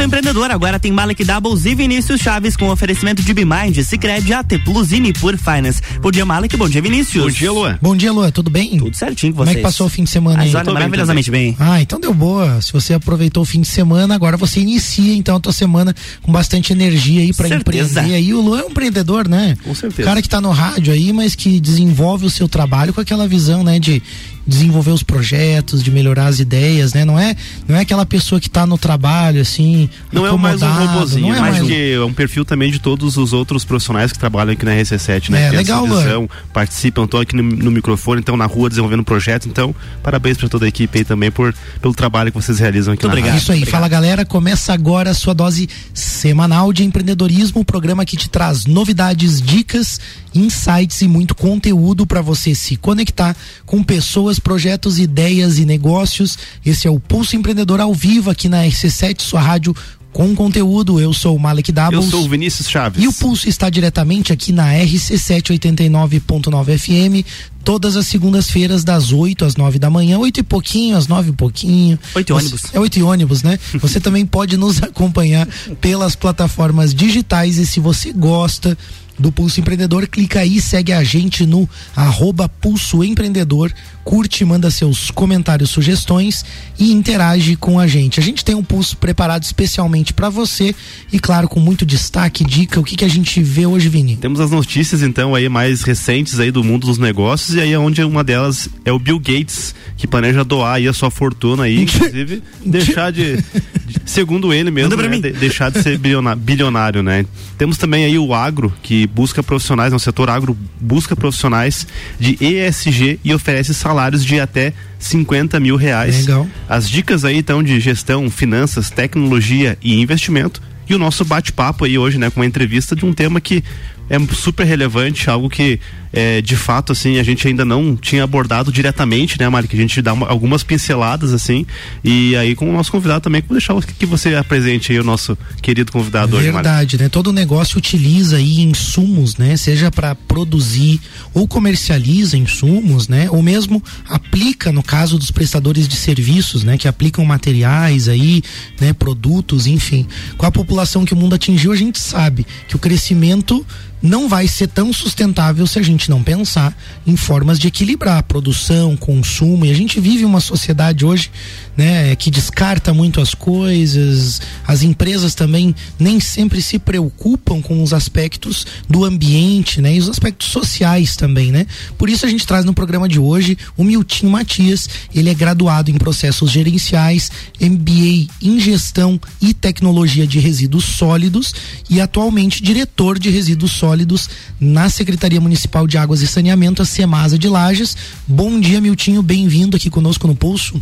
[0.00, 4.58] Pulso Empreendedor agora tem Malek Doubles e Vinícius Chaves com oferecimento de Bimind, Cicred, AT
[4.64, 5.82] Plus e Nipur Finance.
[6.00, 6.56] Bom dia, Malek.
[6.56, 7.24] Bom dia, Vinícius.
[7.24, 7.78] Bom dia, Luan.
[7.82, 8.30] Bom dia, Luan.
[8.30, 8.78] Tudo bem?
[8.78, 9.48] Tudo certinho com vocês.
[9.48, 10.54] Como é que passou o fim de semana aí?
[10.54, 11.56] Olha, maravilhosamente bem, bem.
[11.68, 12.62] Ah, então deu boa.
[12.62, 16.32] Se você aproveitou o fim de semana, agora você inicia então a tua semana com
[16.32, 18.00] bastante energia aí para empreender.
[18.00, 19.54] Aí o Luan é um empreendedor, né?
[19.62, 20.02] Com certeza.
[20.02, 23.28] O cara que tá no rádio aí, mas que desenvolve o seu trabalho com aquela
[23.28, 24.02] visão, né, de
[24.46, 27.04] desenvolver os projetos, de melhorar as ideias, né?
[27.04, 27.36] Não é,
[27.68, 31.34] não é aquela pessoa que está no trabalho assim, não é mais um robozinho, não
[31.34, 34.52] é mais, mais que é um perfil também de todos os outros profissionais que trabalham
[34.52, 35.48] aqui na RC7, né?
[35.48, 39.74] É, legal, visão, participam, estão aqui no, no, microfone, estão na rua desenvolvendo projetos, então
[40.02, 43.14] parabéns para toda a equipe aí também por pelo trabalho que vocês realizam aqui Muito
[43.14, 43.32] na obrigado.
[43.32, 43.42] Rádio.
[43.42, 43.72] Isso aí, obrigado.
[43.72, 48.66] fala galera, começa agora a sua dose semanal de empreendedorismo, o programa que te traz
[48.66, 50.00] novidades, dicas,
[50.34, 56.38] insights e muito conteúdo para você se conectar com pessoas, projetos, ideias e negócios.
[56.64, 59.74] Esse é o Pulso Empreendedor ao vivo aqui na RC7, sua rádio
[60.12, 61.00] com conteúdo.
[61.00, 62.04] Eu sou o Malek Dabos.
[62.04, 63.02] Eu sou o Vinícius Chaves.
[63.02, 67.26] E o Pulso está diretamente aqui na RC7 89.9 FM,
[67.64, 71.32] todas as segundas-feiras, das 8 às 9 da manhã, 8 e pouquinho, às 9 e
[71.32, 71.98] pouquinho.
[72.14, 72.62] 8 ônibus.
[72.72, 73.58] É 8 ônibus, né?
[73.80, 75.46] você também pode nos acompanhar
[75.80, 78.76] pelas plataformas digitais e se você gosta
[79.20, 85.10] do Pulso Empreendedor, clica aí, segue a gente no arroba Pulso Empreendedor, curte, manda seus
[85.10, 86.44] comentários, sugestões
[86.78, 88.18] e interage com a gente.
[88.18, 90.74] A gente tem um pulso preparado especialmente para você
[91.12, 94.16] e claro, com muito destaque, dica, o que que a gente vê hoje, Vini?
[94.16, 98.02] Temos as notícias então aí mais recentes aí do mundo dos negócios e aí onde
[98.02, 102.42] uma delas é o Bill Gates, que planeja doar aí a sua fortuna aí, inclusive
[102.64, 107.24] deixar de, de segundo ele mesmo, né, de, deixar de ser bilionário, né?
[107.58, 111.86] Temos também aí o agro que busca profissionais, no setor agro busca profissionais
[112.18, 116.26] de ESG e oferece salários de até 50 mil reais.
[116.26, 116.46] Legal.
[116.68, 120.62] As dicas aí então de gestão, finanças, tecnologia e investimento.
[120.88, 123.62] E o nosso bate-papo aí hoje, né, com uma entrevista de um tema que
[124.08, 125.78] é super relevante, algo que
[126.12, 129.68] é, de fato assim a gente ainda não tinha abordado diretamente, né, Mari?
[129.68, 131.66] Que a gente dá uma, algumas pinceladas assim
[132.02, 135.36] e aí com o nosso convidado também, vou deixar que você apresente aí o nosso
[135.62, 137.08] querido convidado Verdade, hoje, Verdade, né?
[137.08, 139.56] Todo negócio utiliza aí insumos, né?
[139.56, 141.00] Seja para produzir
[141.32, 143.28] ou comercializa insumos, né?
[143.30, 146.76] Ou mesmo aplica no caso dos prestadores de serviços, né?
[146.76, 148.42] Que aplicam materiais aí,
[148.80, 148.92] né?
[148.92, 150.06] Produtos, enfim.
[150.36, 153.64] Com a população que o mundo atingiu, a gente sabe que o crescimento
[154.02, 156.72] não vai ser tão sustentável se a gente não pensar
[157.04, 159.66] em formas de equilibrar produção, consumo.
[159.66, 161.30] E a gente vive uma sociedade hoje
[161.80, 164.42] né, que descarta muito as coisas.
[164.66, 170.06] As empresas também nem sempre se preocupam com os aspectos do ambiente, né, e os
[170.06, 171.66] aspectos sociais também, né?
[171.96, 174.90] Por isso a gente traz no programa de hoje o Milton Matias.
[175.14, 181.54] Ele é graduado em processos gerenciais, MBA em gestão e tecnologia de resíduos sólidos
[181.88, 184.28] e atualmente diretor de resíduos sólidos
[184.60, 187.96] na Secretaria Municipal de Águas e Saneamento, a Semasa de Lages.
[188.28, 190.78] Bom dia, Miltinho, bem-vindo aqui conosco no Pulso.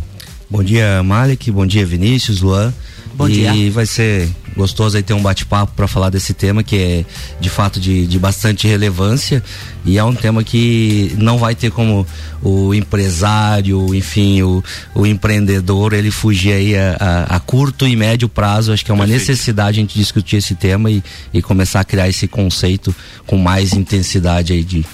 [0.49, 1.51] Bom dia, Malik.
[1.51, 2.73] Bom dia, Vinícius, Luan.
[3.13, 3.71] Bom e dia.
[3.71, 7.05] vai ser gostoso aí ter um bate-papo para falar desse tema que é
[7.39, 9.43] de fato de, de bastante relevância
[9.85, 12.05] e é um tema que não vai ter como
[12.41, 14.63] o empresário, enfim, o,
[14.95, 18.73] o empreendedor ele fugir aí a, a, a curto e médio prazo.
[18.73, 19.29] Acho que é uma Perfeito.
[19.29, 22.93] necessidade a gente discutir esse tema e, e começar a criar esse conceito
[23.25, 24.85] com mais intensidade aí de,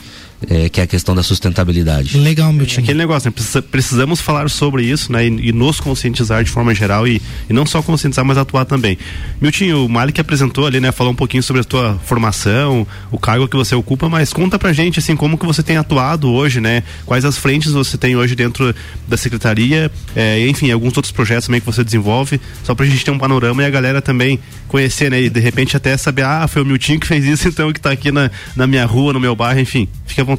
[0.50, 2.17] é, que é a questão da sustentabilidade.
[2.17, 2.83] Legal, meu time.
[2.83, 3.61] Aquele negócio, né?
[3.69, 5.25] precisamos falar sobre isso, né?
[5.28, 8.97] E, e, nos conscientizar de forma geral e, e não só conscientizar, mas atuar também.
[9.41, 10.91] Miltinho, o Malik apresentou ali, né?
[10.91, 14.72] Falou um pouquinho sobre a tua formação, o cargo que você ocupa, mas conta pra
[14.73, 16.83] gente, assim, como que você tem atuado hoje, né?
[17.06, 18.73] Quais as frentes você tem hoje dentro
[19.07, 23.12] da secretaria, é, enfim, alguns outros projetos também que você desenvolve, só pra gente ter
[23.12, 25.22] um panorama e a galera também conhecer, né?
[25.22, 27.91] E de repente até saber, ah, foi o Miltinho que fez isso, então que tá
[27.91, 30.34] aqui na, na minha rua, no meu bairro, enfim, fique à vontade.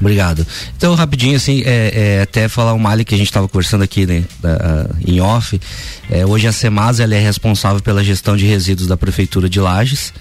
[0.00, 0.46] Obrigado.
[0.76, 4.06] Então, rapidinho, assim, é, é até falar o Mali que a gente estava conversando aqui
[4.06, 5.60] né, da, em off.
[6.08, 10.12] É, hoje a Semasa ela é responsável pela gestão de resíduos da Prefeitura de Lages.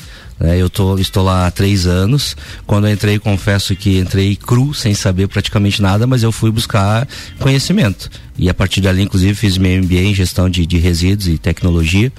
[0.42, 2.36] É, eu tô, estou lá há três anos.
[2.66, 7.08] Quando entrei, confesso que entrei cru, sem saber praticamente nada, mas eu fui buscar
[7.40, 8.10] conhecimento.
[8.38, 12.12] E a partir dali, inclusive, fiz meu MBA em gestão de, de resíduos e tecnologia.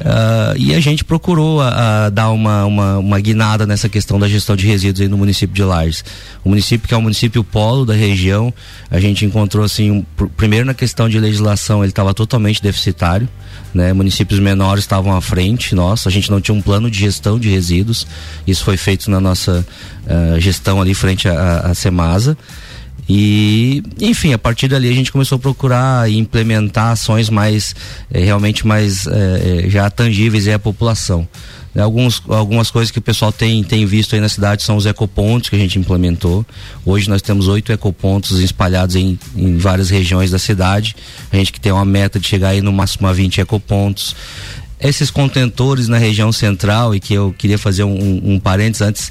[0.00, 4.54] Uh, e a gente procurou uh, dar uma, uma, uma, guinada nessa questão da gestão
[4.54, 6.04] de resíduos aí no município de Lages.
[6.44, 8.54] O município que é o município polo da região,
[8.90, 13.28] a gente encontrou assim, um, pr primeiro na questão de legislação, ele estava totalmente deficitário,
[13.74, 13.92] né?
[13.92, 17.48] Municípios menores estavam à frente, nossa, a gente não tinha um plano de gestão de
[17.48, 18.06] resíduos,
[18.46, 19.66] isso foi feito na nossa
[20.06, 22.38] uh, gestão ali frente à Semasa.
[23.08, 27.74] E, enfim, a partir dali a gente começou a procurar e implementar ações mais,
[28.12, 31.26] eh, realmente mais eh, eh, já tangíveis à população.
[31.74, 34.84] Né, alguns, algumas coisas que o pessoal tem, tem visto aí na cidade são os
[34.84, 36.44] ecopontos que a gente implementou.
[36.84, 40.94] Hoje nós temos oito ecopontos espalhados em, em várias regiões da cidade.
[41.32, 44.14] A gente que tem uma meta de chegar aí no máximo a 20 ecopontos
[44.80, 49.10] esses contentores na região central e que eu queria fazer um, um parênteses antes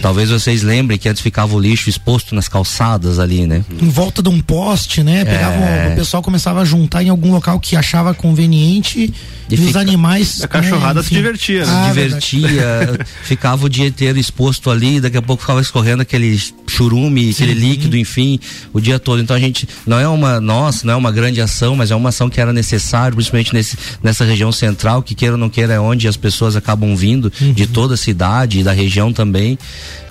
[0.00, 3.64] Talvez vocês lembrem que antes ficava o lixo exposto nas calçadas ali, né?
[3.80, 5.24] Em volta de um poste, né?
[5.24, 5.92] Pegava é...
[5.92, 9.12] o pessoal começava a juntar em algum local que achava conveniente
[9.48, 9.70] e, e fica...
[9.70, 10.42] os animais.
[10.42, 11.72] A cachorrada né, se divertia, né?
[11.72, 16.38] Ah, se divertia, ficava o dia inteiro exposto ali, daqui a pouco ficava escorrendo aquele
[16.66, 17.44] churume, Sim.
[17.44, 18.38] aquele líquido, enfim,
[18.72, 19.20] o dia todo.
[19.20, 22.08] Então a gente não é uma nossa, não é uma grande ação, mas é uma
[22.08, 25.80] ação que era necessária, principalmente nesse, nessa região central, que queira ou não queira é
[25.80, 27.52] onde as pessoas acabam vindo uhum.
[27.52, 29.58] de toda a cidade e da região também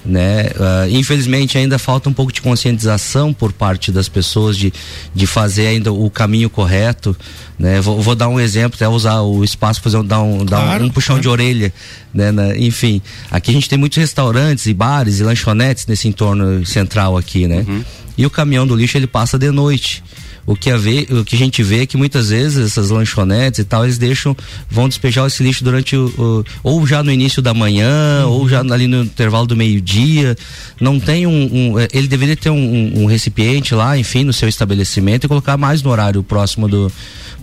[0.05, 0.49] né?
[0.55, 4.73] Uh, infelizmente ainda falta um pouco de conscientização por parte das pessoas de,
[5.13, 7.15] de fazer ainda o caminho correto,
[7.57, 7.81] né?
[7.81, 10.85] Vou, vou dar um exemplo, até usar o espaço fazer um, dar um, claro, dar
[10.85, 11.21] um, puxão claro.
[11.21, 11.73] de orelha,
[12.13, 12.31] né?
[12.31, 17.17] Na, enfim, aqui a gente tem muitos restaurantes e bares e lanchonetes nesse entorno central
[17.17, 17.65] aqui, né?
[17.67, 17.83] Uhum.
[18.17, 20.03] E o caminhão do lixo ele passa de noite
[20.49, 23.59] o que, a ver, o que a gente vê é que muitas vezes essas lanchonetes
[23.59, 24.35] e tal, eles deixam,
[24.67, 28.31] vão despejar esse lixo durante o, o ou já no início da manhã, uhum.
[28.31, 30.35] ou já ali no intervalo do meio-dia.
[30.81, 34.49] Não tem um, um, é, Ele deveria ter um, um, recipiente lá, enfim, no seu
[34.49, 36.91] estabelecimento e colocar mais no horário próximo do.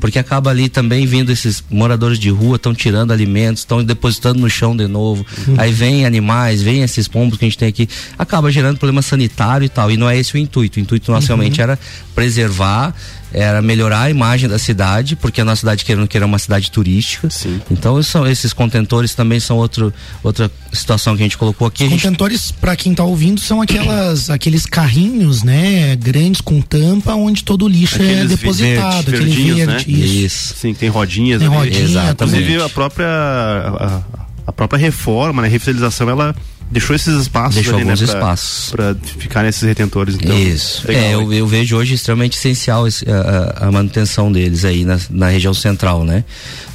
[0.00, 4.50] Porque acaba ali também vindo esses moradores de rua, estão tirando alimentos, estão depositando no
[4.50, 5.24] chão de novo.
[5.46, 5.54] Uhum.
[5.58, 7.88] Aí vem animais, vem esses pombos que a gente tem aqui,
[8.18, 9.90] acaba gerando problema sanitário e tal.
[9.90, 10.78] E não é esse o intuito.
[10.78, 11.36] O intuito nosso uhum.
[11.38, 11.78] realmente era
[12.14, 12.94] preservar
[13.32, 16.70] era melhorar a imagem da cidade, porque a nossa cidade querendo que era uma cidade
[16.70, 17.28] turística.
[17.30, 17.60] Sim.
[17.70, 19.92] Então são esses contentores também são outro,
[20.22, 21.84] outra situação que a gente colocou aqui.
[21.84, 27.44] Os contentores, para quem está ouvindo, são aquelas aqueles carrinhos, né, grandes com tampa onde
[27.44, 29.92] todo o lixo é aqueles é depositado, verde, aquele verde.
[29.92, 29.98] Né?
[29.98, 30.24] Isso.
[30.24, 30.54] isso.
[30.56, 31.40] Sim, tem rodinhas.
[31.40, 32.36] Tem rodinha, Exatamente.
[32.36, 34.02] Inclusive a própria a,
[34.46, 36.34] a própria reforma, né, revitalização, ela
[36.70, 38.70] deixou esses espaços deixou ali, né, alguns né, pra, espaços.
[38.70, 40.36] para ficar nesses retentores então.
[40.36, 40.86] Isso.
[40.86, 44.98] Legal, é eu, eu, vejo hoje extremamente essencial esse, a, a, manutenção deles aí na,
[45.10, 46.24] na, região central né?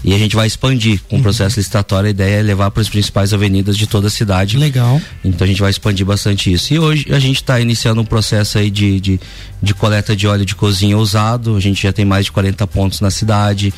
[0.04, 1.24] E a gente vai expandir com o uhum.
[1.24, 2.08] processo licitatório.
[2.08, 4.58] A ideia é levar para as principais avenidas de toda a cidade.
[4.58, 5.00] Legal.
[5.24, 6.74] Então a gente vai expandir bastante isso.
[6.74, 9.20] E hoje a gente está iniciando um processo aí de, de,
[9.62, 11.56] de coleta de óleo de cozinha usado.
[11.56, 13.72] A gente já tem mais de 40 pontos na cidade.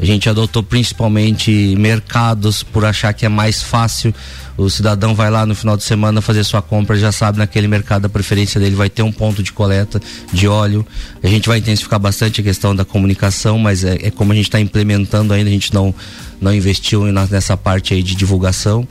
[0.00, 4.14] A gente adotou principalmente mercados por achar que é mais fácil.
[4.58, 8.06] O cidadão vai lá no final de semana fazer sua compra, já sabe naquele mercado
[8.06, 10.02] a preferência dele vai ter um ponto de coleta
[10.32, 10.84] de óleo.
[11.22, 14.46] A gente vai intensificar bastante a questão da comunicação, mas é, é como a gente
[14.46, 15.94] está implementando ainda, a gente não,
[16.40, 18.86] não investiu nessa parte aí de divulgação.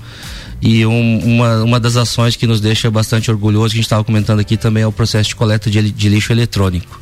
[0.62, 4.06] E um, uma, uma das ações que nos deixa bastante orgulhoso, que a gente estava
[4.06, 6.98] comentando aqui também, é o processo de coleta de, de lixo eletrônico.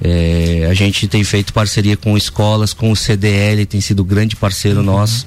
[0.00, 4.78] É, a gente tem feito parceria com escolas, com o CDL, tem sido grande parceiro
[4.78, 4.86] uhum.
[4.86, 5.26] nosso.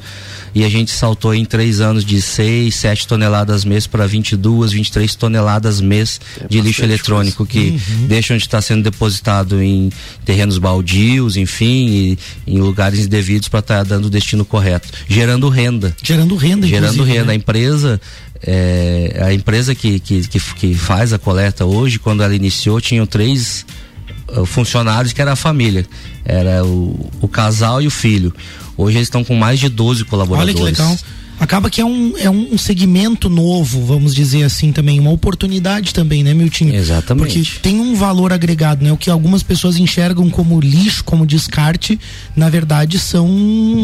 [0.53, 5.15] E a gente saltou em três anos de 6, 7 toneladas mês para 22, 23
[5.15, 7.51] toneladas mês é de lixo eletrônico coisa.
[7.51, 8.07] que uhum.
[8.07, 9.89] deixam de estar sendo depositado em
[10.25, 15.95] terrenos baldios, enfim, em lugares indevidos para estar tá dando o destino correto, gerando renda.
[16.03, 17.25] Gerando renda, Gerando renda.
[17.25, 17.31] Né?
[17.31, 18.01] A empresa
[18.43, 23.05] é, a empresa que, que, que, que, faz a coleta hoje, quando ela iniciou, tinham
[23.05, 23.65] três
[24.45, 25.85] funcionários que era a família.
[26.23, 28.33] Era o, o casal e o filho.
[28.77, 30.55] Hoje eles estão com mais de 12 colaboradores.
[30.59, 30.97] Olha que legal.
[31.41, 36.23] Acaba que é um, é um segmento novo, vamos dizer assim também, uma oportunidade também,
[36.23, 36.65] né, Milton?
[36.65, 37.39] Exatamente.
[37.39, 38.91] Porque tem um valor agregado, né?
[38.91, 41.99] O que algumas pessoas enxergam como lixo, como descarte,
[42.35, 43.27] na verdade são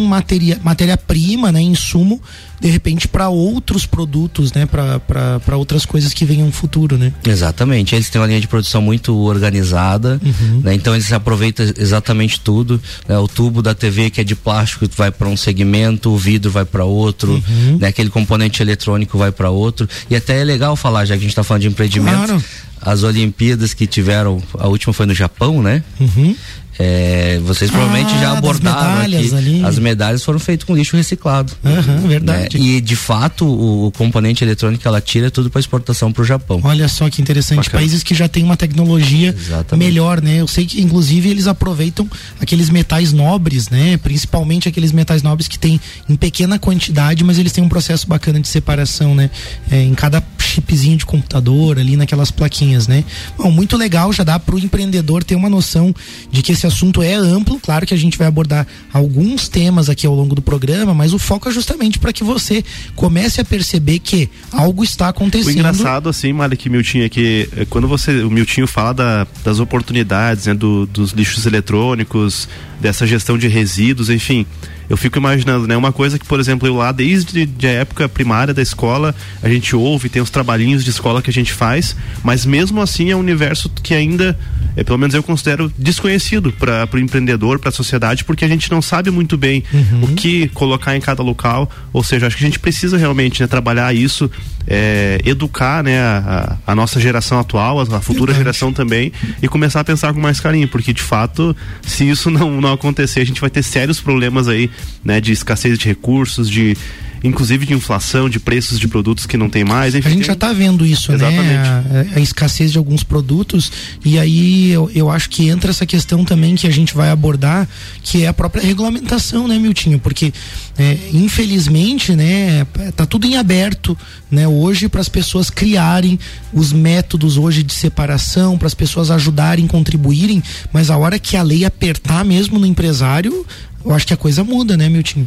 [0.07, 2.21] matéria-prima, matéria né, insumo
[2.59, 7.13] de repente para outros produtos, né, para outras coisas que venham no futuro, né?
[7.25, 7.95] Exatamente.
[7.95, 10.61] Eles têm uma linha de produção muito organizada, uhum.
[10.63, 10.73] né?
[10.73, 13.17] Então eles aproveitam exatamente tudo, né?
[13.17, 16.65] O tubo da TV que é de plástico vai para um segmento, o vidro vai
[16.65, 17.77] para outro, uhum.
[17.79, 17.89] né?
[17.89, 19.87] Aquele componente eletrônico vai para outro.
[20.09, 22.43] E até é legal falar, já que a gente está falando de empreendimentos, claro.
[22.81, 25.83] as Olimpíadas que tiveram, a última foi no Japão, né?
[25.99, 26.35] Uhum.
[26.79, 29.33] É, vocês provavelmente ah, já abordaram aqui.
[29.33, 29.65] Ali.
[29.65, 31.51] As medalhas foram feitas com lixo reciclado.
[31.63, 32.59] Uhum, verdade.
[32.59, 32.65] Né?
[32.65, 36.61] E de fato o, o, componente eletrônico ela tira tudo para exportação para o Japão.
[36.63, 37.57] Olha só que interessante.
[37.57, 37.79] Bacana.
[37.79, 39.87] Países que já têm uma tecnologia Exatamente.
[39.87, 40.41] melhor, né?
[40.41, 42.07] Eu sei que inclusive eles aproveitam
[42.39, 43.97] aqueles metais nobres, né?
[43.97, 48.39] Principalmente aqueles metais nobres que tem em pequena quantidade, mas eles têm um processo bacana
[48.39, 49.31] de separação, né?
[49.71, 53.03] É, em cada chipzinho de computador ali naquelas plaquinhas, né?
[53.37, 55.93] Bom, muito legal, já dá para o empreendedor ter uma noção
[56.31, 60.05] de que esse assunto é amplo, claro que a gente vai abordar alguns temas aqui
[60.05, 62.63] ao longo do programa, mas o foco é justamente para que você
[62.95, 65.55] comece a perceber que algo está acontecendo.
[65.55, 69.59] O engraçado, assim, Malik Miltinho, é que eh, quando você, o Miltinho fala da, das
[69.59, 72.47] oportunidades, né, do, dos lixos eletrônicos,
[72.79, 74.45] dessa gestão de resíduos, enfim
[74.89, 75.75] eu fico imaginando, né?
[75.75, 79.75] Uma coisa que, por exemplo, eu lá desde a época primária da escola, a gente
[79.75, 83.19] ouve, tem os trabalhinhos de escola que a gente faz, mas mesmo assim é um
[83.19, 84.37] universo que ainda,
[84.75, 88.71] é, pelo menos eu considero desconhecido para o empreendedor, para a sociedade, porque a gente
[88.71, 90.03] não sabe muito bem uhum.
[90.03, 91.69] o que colocar em cada local.
[91.91, 94.29] Ou seja, acho que a gente precisa realmente né, trabalhar isso,
[94.67, 99.83] é, educar né, a, a, nossa geração atual, a, futura geração também, e começar a
[99.83, 103.49] pensar com mais carinho, porque de fato, se isso não, não acontecer, a gente vai
[103.49, 104.69] ter sérios problemas aí
[105.03, 106.75] né, de escassez de recursos, de
[107.23, 109.95] inclusive de inflação, de preços de produtos que não tem mais.
[109.95, 111.17] Enfim, a gente já está vendo isso, né?
[111.17, 111.47] Exatamente.
[111.47, 112.09] né?
[112.13, 113.71] A, a, escassez de alguns produtos
[114.03, 117.67] e aí eu, eu acho que entra essa questão também que a gente vai abordar,
[118.03, 119.99] que é a própria regulamentação, né, Miltinho?
[119.99, 120.33] Porque
[120.77, 123.97] é, infelizmente, né, tá tudo em aberto,
[124.29, 124.47] né?
[124.47, 126.19] Hoje para as pessoas criarem
[126.53, 131.43] os métodos hoje de separação, para as pessoas ajudarem, contribuírem, mas a hora que a
[131.43, 133.45] lei apertar mesmo no empresário,
[133.87, 135.25] eu acho que a coisa muda, né, Miltinho?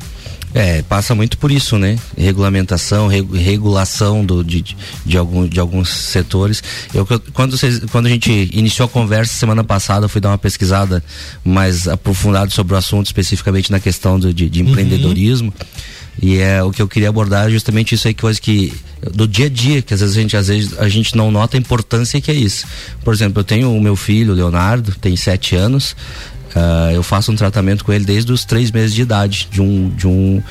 [0.52, 1.96] É, passa muito por isso, né?
[2.16, 4.76] Regulamentação, regulação do, de,
[5.06, 6.62] de, algum, de alguns setores.
[6.92, 10.38] Eu, quando, vocês, quando a gente iniciou a conversa semana passada, eu fui dar uma
[10.38, 11.02] pesquisada
[11.44, 14.70] mais aprofundada sobre o assunto, especificamente na questão do, de, de uhum.
[14.70, 15.54] empreendedorismo.
[16.20, 18.72] E é o que eu queria abordar é justamente isso aí, coisa que
[19.12, 21.56] do dia a dia, que às vezes a gente, às vezes a gente não nota
[21.56, 22.66] a importância que é isso.
[23.02, 25.96] Por exemplo, eu tenho o meu filho, Leonardo, tem sete anos.
[26.50, 29.88] Uh, eu faço um tratamento com ele desde os três meses de idade de um
[29.90, 30.42] de um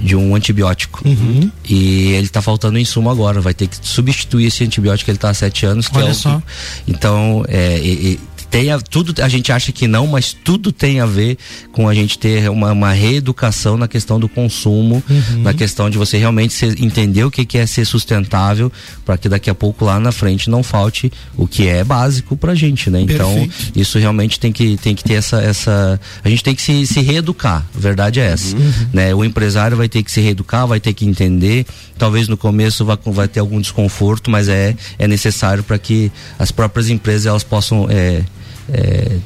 [0.00, 1.06] de um antibiótico.
[1.06, 1.50] Uhum.
[1.68, 3.40] E ele está faltando insumo agora.
[3.40, 5.88] Vai ter que substituir esse antibiótico que ele está há sete anos.
[5.94, 6.42] Olha é só.
[6.88, 8.18] então, é, e,
[8.50, 11.38] tem a, tudo a gente acha que não, mas tudo tem a ver
[11.72, 15.42] com a gente ter uma, uma reeducação na questão do consumo, uhum.
[15.42, 18.70] na questão de você realmente ser, entender o que, que é ser sustentável,
[19.04, 22.54] para que daqui a pouco lá na frente não falte o que é básico pra
[22.54, 23.00] gente, né?
[23.00, 23.78] Então, Perfeito.
[23.78, 26.00] isso realmente tem que, tem que ter essa, essa.
[26.24, 28.56] A gente tem que se, se reeducar, a verdade é essa.
[28.56, 28.72] Uhum.
[28.92, 29.14] Né?
[29.14, 31.64] O empresário vai ter que se reeducar, vai ter que entender.
[31.96, 36.50] Talvez no começo vai, vai ter algum desconforto, mas é, é necessário para que as
[36.50, 37.86] próprias empresas elas possam.
[37.88, 38.24] É,
[38.72, 39.18] é,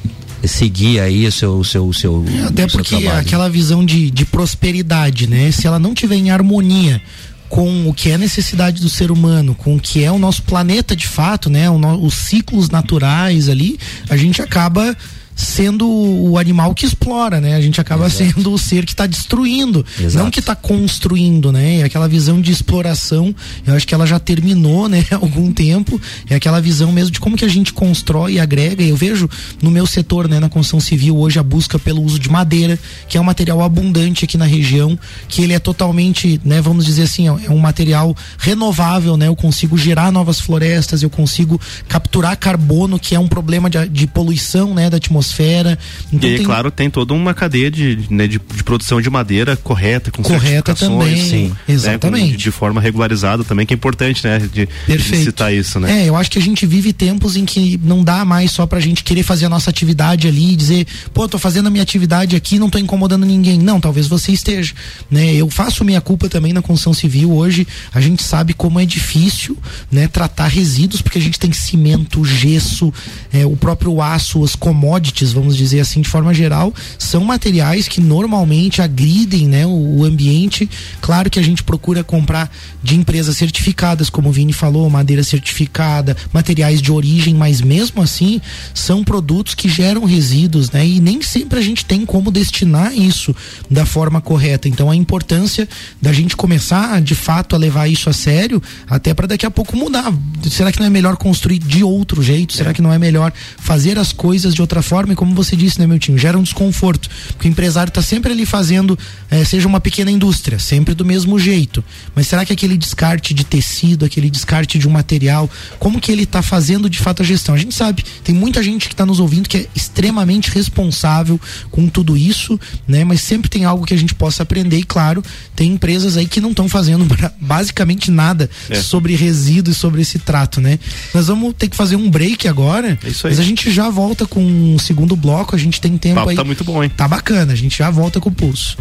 [0.47, 4.25] seguir aí o seu, o seu, o seu até porque seu aquela visão de, de
[4.25, 5.51] prosperidade, né?
[5.51, 7.01] Se ela não tiver em harmonia
[7.47, 10.95] com o que é necessidade do ser humano, com o que é o nosso planeta
[10.95, 11.69] de fato, né?
[11.69, 14.95] O os ciclos naturais ali, a gente acaba
[15.35, 17.55] sendo o animal que explora, né?
[17.55, 18.33] A gente acaba Exato.
[18.33, 20.23] sendo o ser que está destruindo, Exato.
[20.23, 21.79] não que está construindo, né?
[21.79, 23.35] E aquela visão de exploração,
[23.67, 25.03] eu acho que ela já terminou, né?
[25.11, 26.01] Algum tempo.
[26.29, 28.81] É aquela visão mesmo de como que a gente constrói e agrega.
[28.81, 29.29] Eu vejo
[29.61, 30.39] no meu setor, né?
[30.39, 34.23] Na construção civil hoje a busca pelo uso de madeira, que é um material abundante
[34.23, 36.61] aqui na região, que ele é totalmente, né?
[36.61, 39.27] Vamos dizer assim, é um material renovável, né?
[39.27, 44.07] Eu consigo gerar novas florestas, eu consigo capturar carbono, que é um problema de, de
[44.07, 44.89] poluição, né?
[44.89, 45.77] Da atmosfera atmosfera.
[46.13, 46.45] Então e tem...
[46.45, 50.75] claro, tem toda uma cadeia de, né, de, de, produção de madeira correta, com correta
[50.75, 55.03] também, sim, exatamente, né, com, de, forma regularizada também, que é importante, né, de, de,
[55.17, 56.03] citar isso, né?
[56.03, 58.79] É, eu acho que a gente vive tempos em que não dá mais só pra
[58.79, 62.35] gente querer fazer a nossa atividade ali e dizer, pô, tô fazendo a minha atividade
[62.35, 63.57] aqui, não tô incomodando ninguém.
[63.57, 64.73] Não, talvez você esteja,
[65.09, 65.33] né?
[65.33, 67.67] Eu faço minha culpa também na construção civil hoje.
[67.93, 69.57] A gente sabe como é difícil,
[69.91, 72.93] né, tratar resíduos porque a gente tem cimento, gesso,
[73.33, 78.01] é, o próprio aço, as commodities vamos dizer assim, de forma geral, são materiais que
[78.01, 80.69] normalmente agridem né, o, o ambiente.
[81.01, 82.51] Claro que a gente procura comprar
[82.83, 88.41] de empresas certificadas, como o Vini falou, madeira certificada, materiais de origem, mas mesmo assim
[88.73, 90.85] são produtos que geram resíduos, né?
[90.85, 93.35] E nem sempre a gente tem como destinar isso
[93.69, 94.67] da forma correta.
[94.67, 95.67] Então a importância
[96.01, 99.75] da gente começar de fato a levar isso a sério, até para daqui a pouco
[99.75, 100.13] mudar.
[100.49, 102.53] Será que não é melhor construir de outro jeito?
[102.53, 102.73] Será é.
[102.73, 105.04] que não é melhor fazer as coisas de outra forma?
[105.13, 107.09] E como você disse, né, meu time, gera um desconforto.
[107.29, 108.97] Porque o empresário está sempre ali fazendo,
[109.29, 111.83] eh, seja uma pequena indústria, sempre do mesmo jeito.
[112.13, 116.23] Mas será que aquele descarte de tecido, aquele descarte de um material, como que ele
[116.23, 117.55] está fazendo de fato a gestão?
[117.55, 121.39] A gente sabe, tem muita gente que está nos ouvindo que é extremamente responsável
[121.71, 123.03] com tudo isso, né?
[123.03, 125.23] Mas sempre tem algo que a gente possa aprender e claro,
[125.55, 127.05] tem empresas aí que não estão fazendo
[127.39, 128.75] basicamente nada é.
[128.81, 130.79] sobre resíduos, sobre esse trato, né?
[131.13, 134.43] Nós vamos ter que fazer um break agora, é mas a gente já volta com
[134.43, 136.37] um segundo bloco, a gente tem tempo Papo aí.
[136.37, 136.89] Tá muito bom, hein?
[136.89, 138.77] Tá bacana, a gente já volta com o pulso.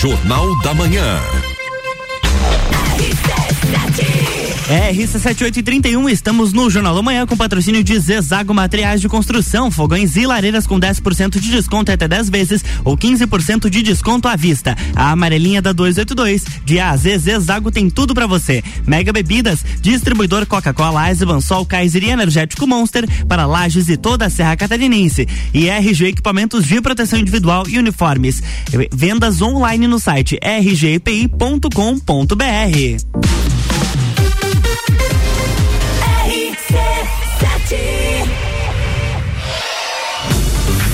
[0.00, 1.20] Jornal da Manhã.
[4.68, 10.26] RC7831, estamos no Jornal da Manhã com patrocínio de Zezago Materiais de Construção, fogões e
[10.26, 14.76] lareiras com 10% de desconto até 10 vezes ou 15% de desconto à vista.
[14.94, 18.62] A amarelinha da 282, de A a Z, Zezago tem tudo para você.
[18.86, 24.30] Mega Bebidas, distribuidor Coca-Cola, Eisenbahn, Sol, Kaiser e Energético Monster para lajes e toda a
[24.30, 25.26] Serra Catarinense.
[25.54, 28.42] E RG Equipamentos de Proteção Individual e Uniformes.
[28.92, 31.28] Vendas online no site rgpi.com.br.
[37.68, 37.97] T.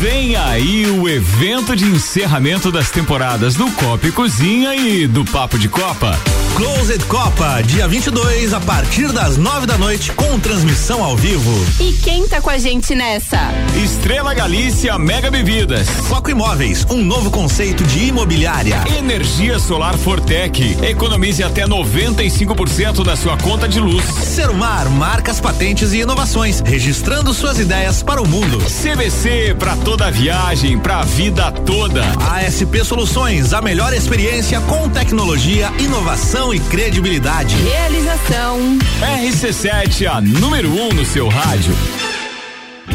[0.05, 5.59] Vem aí o evento de encerramento das temporadas do Copa e Cozinha e do Papo
[5.59, 6.21] de Copa.
[6.57, 11.51] Closed Copa, dia 22, a partir das 9 da noite, com transmissão ao vivo.
[11.81, 13.39] E quem tá com a gente nessa?
[13.83, 15.89] Estrela Galícia Mega Bebidas.
[15.89, 18.85] Foco Imóveis, um novo conceito de imobiliária.
[18.97, 20.77] Energia Solar Fortec.
[20.85, 24.05] Economize até 95% da sua conta de luz.
[24.05, 28.59] Serumar, marcas, patentes e inovações, registrando suas ideias para o mundo.
[28.59, 32.03] CVC, para toda a viagem, para a vida toda.
[32.19, 37.55] ASP Soluções, a melhor experiência com tecnologia, inovação e credibilidade.
[37.55, 38.59] Realização.
[39.01, 41.73] RC7, a número 1 um no seu rádio.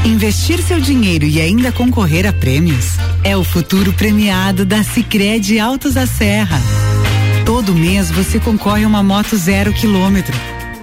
[0.04, 5.94] Investir seu dinheiro e ainda concorrer a prêmios é o futuro premiado da Sicredi Altos
[5.94, 6.62] da Serra.
[7.46, 10.36] Todo mês você concorre a uma moto zero quilômetro.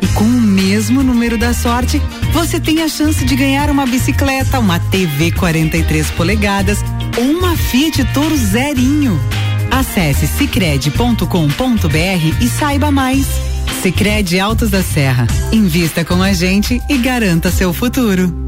[0.06, 2.00] E com o mesmo número da sorte,
[2.32, 6.78] você tem a chance de ganhar uma bicicleta, uma TV 43 polegadas
[7.18, 9.18] ou uma Fiat Toro zerinho.
[9.68, 11.24] Acesse cicred.com.br
[12.40, 13.26] e saiba mais.
[13.82, 15.26] Cicred Altos da Serra.
[15.50, 18.45] Invista com a gente e garanta seu futuro.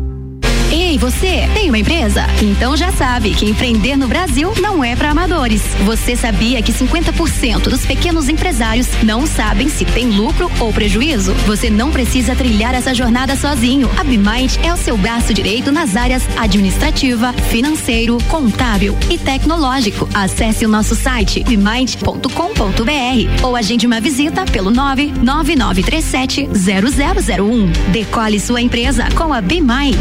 [0.88, 2.24] Ei, você tem uma empresa?
[2.40, 5.60] Então já sabe que empreender no Brasil não é para amadores.
[5.84, 11.34] Você sabia que 50% dos pequenos empresários não sabem se tem lucro ou prejuízo?
[11.46, 13.90] Você não precisa trilhar essa jornada sozinho.
[13.98, 20.08] A Bimind é o seu braço direito nas áreas administrativa, financeiro, contábil e tecnológico.
[20.14, 27.92] Acesse o nosso site bimind.com.br ou agende uma visita pelo 99937 0001.
[27.92, 29.98] Decole sua empresa com a Bimind.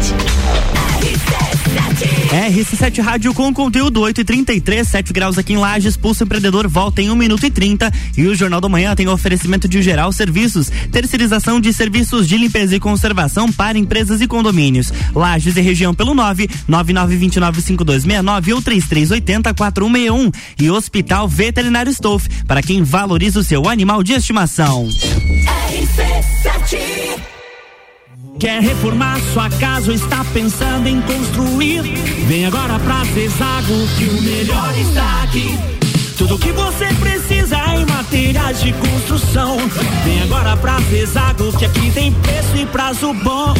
[2.48, 7.02] RC7 Rádio com conteúdo 8 e 33, 7 graus aqui em Lages, Pulso Empreendedor volta
[7.02, 10.70] em 1 minuto e 30 e o Jornal da Manhã tem oferecimento de geral serviços,
[10.92, 14.92] terceirização de serviços de limpeza e conservação para empresas e condomínios.
[15.14, 22.82] Lages e região pelo 9 99295269 ou 3380 4161 e Hospital Veterinário Stolf para quem
[22.82, 24.88] valoriza o seu animal de estimação.
[25.70, 27.07] RC7
[28.38, 31.82] Quer reformar sua casa ou está pensando em construir?
[32.28, 35.58] Vem agora pra Zezago que o melhor está aqui.
[36.16, 39.56] Tudo que você precisa em materiais de construção.
[40.04, 43.54] Vem agora pra Zezago que aqui tem preço e prazo bom.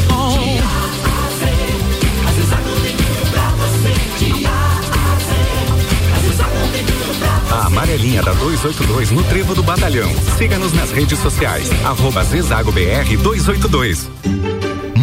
[7.50, 10.08] A amarelinha da 282 no Trevo do Batalhão.
[10.36, 11.68] Siga-nos nas redes sociais.
[11.84, 14.57] Arroba Zezago BR 282.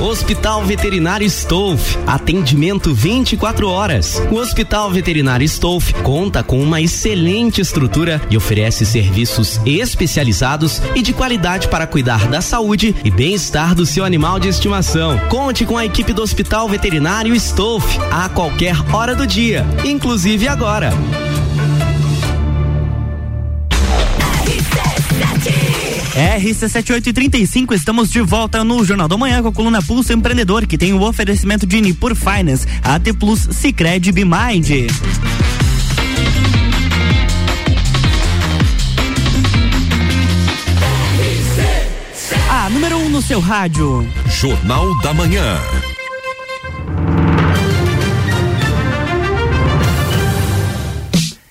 [0.00, 4.22] Hospital Veterinário Stolf, atendimento 24 horas.
[4.30, 11.12] O Hospital Veterinário Stolf conta com uma excelente estrutura e oferece serviços especializados e de
[11.12, 15.18] qualidade para cuidar da saúde e bem-estar do seu animal de estimação.
[15.28, 20.90] Conte com a equipe do Hospital Veterinário Stolf a qualquer hora do dia, inclusive agora.
[26.14, 30.92] RC7835, estamos de volta no Jornal da Manhã com a coluna Pulso Empreendedor, que tem
[30.92, 34.86] o oferecimento de Nipur Finance, AT Plus, Cicred Bimind.
[42.48, 44.08] A número 1 um no seu rádio.
[44.28, 45.58] Jornal da Manhã.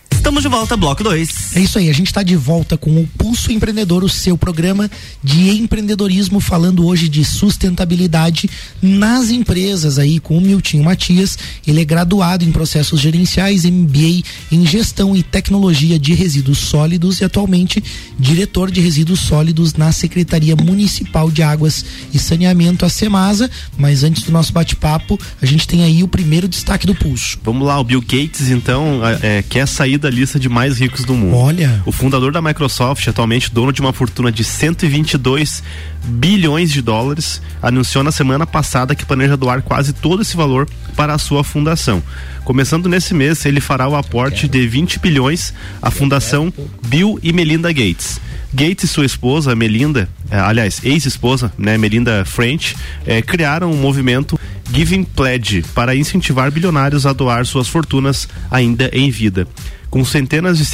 [0.09, 1.42] Estamos de volta, bloco 2.
[1.55, 4.89] É isso aí, a gente está de volta com o Pulso Empreendedor, o seu programa
[5.23, 8.49] de empreendedorismo, falando hoje de sustentabilidade
[8.81, 11.37] nas empresas aí com o Miltinho Matias.
[11.67, 17.23] Ele é graduado em processos gerenciais, MBA em gestão e tecnologia de resíduos sólidos e
[17.23, 17.83] atualmente
[18.17, 23.47] diretor de resíduos sólidos na Secretaria Municipal de Águas e Saneamento, a Semasa.
[23.77, 27.37] Mas antes do nosso bate-papo, a gente tem aí o primeiro destaque do Pulso.
[27.43, 31.13] Vamos lá, o Bill Gates, então, é, quer sair da lista de mais ricos do
[31.13, 31.42] mundo.
[31.43, 31.83] Olha.
[31.85, 35.61] O fundador da Microsoft, atualmente dono de uma fortuna de 122
[36.05, 41.13] bilhões de dólares, anunciou na semana passada que planeja doar quase todo esse valor para
[41.13, 42.01] a sua fundação.
[42.45, 46.51] Começando nesse mês, ele fará o aporte de 20 bilhões à Fundação
[46.87, 48.21] Bill e Melinda Gates.
[48.53, 52.73] Gates e sua esposa, Melinda, eh, aliás, ex-esposa, né, Melinda French,
[53.05, 54.39] eh, criaram um movimento
[54.71, 59.45] Giving Pledge para incentivar bilionários a doar suas fortunas ainda em vida.
[59.93, 60.65] Com centenas de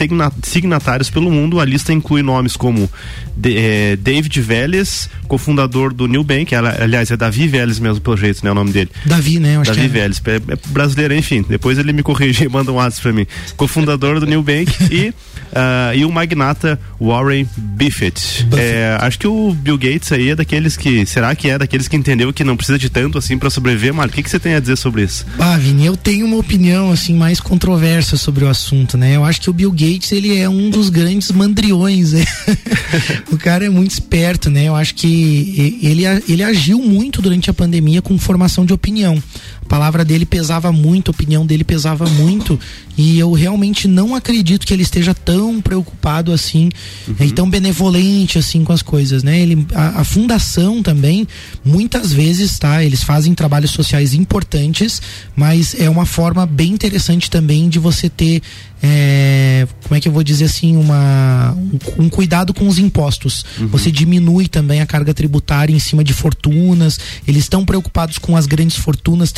[0.44, 2.90] signatários pelo mundo, a lista inclui nomes como
[3.44, 8.52] eh, David Vélez, cofundador do New Bank, aliás, é Davi Vélez mesmo, pelo jeito, né?
[8.52, 8.90] O nome dele.
[9.04, 9.58] Davi, né?
[9.58, 9.90] Eu acho Davi é.
[9.90, 11.44] Vélez, é, é brasileiro, enfim.
[11.50, 13.28] Depois ele me corrige e manda um WhatsApp pra mim.
[13.58, 18.48] Cofundador do New Bank e, uh, e o magnata Warren Buffett.
[18.58, 21.06] É, acho que o Bill Gates aí é daqueles que.
[21.06, 24.14] Será que é daqueles que entendeu que não precisa de tanto assim para sobreviver, Mário?
[24.14, 25.26] O que, que você tem a dizer sobre isso?
[25.38, 29.09] Ah, Vini, eu tenho uma opinião assim mais controversa sobre o assunto, né?
[29.16, 32.26] Eu acho que o Bill Gates ele é um dos grandes mandriões, né?
[33.32, 34.66] o cara é muito esperto, né?
[34.66, 39.22] Eu acho que ele, ele agiu muito durante a pandemia com formação de opinião.
[39.70, 42.60] Palavra dele pesava muito, a opinião dele pesava muito
[42.98, 46.70] e eu realmente não acredito que ele esteja tão preocupado assim
[47.08, 47.16] Uhum.
[47.22, 49.40] e tão benevolente assim com as coisas, né?
[49.40, 51.28] Ele, a, a fundação também,
[51.64, 52.84] muitas vezes, tá?
[52.84, 55.02] Eles fazem trabalhos sociais importantes,
[55.36, 58.42] mas é uma forma bem interessante também de você ter
[58.82, 61.54] é, como é que eu vou dizer assim, uma,
[61.98, 63.46] um, um cuidado com os impostos.
[63.72, 66.98] Você diminui também a carga tributária em cima de fortunas.
[67.28, 69.32] Eles estão preocupados com as grandes fortunas,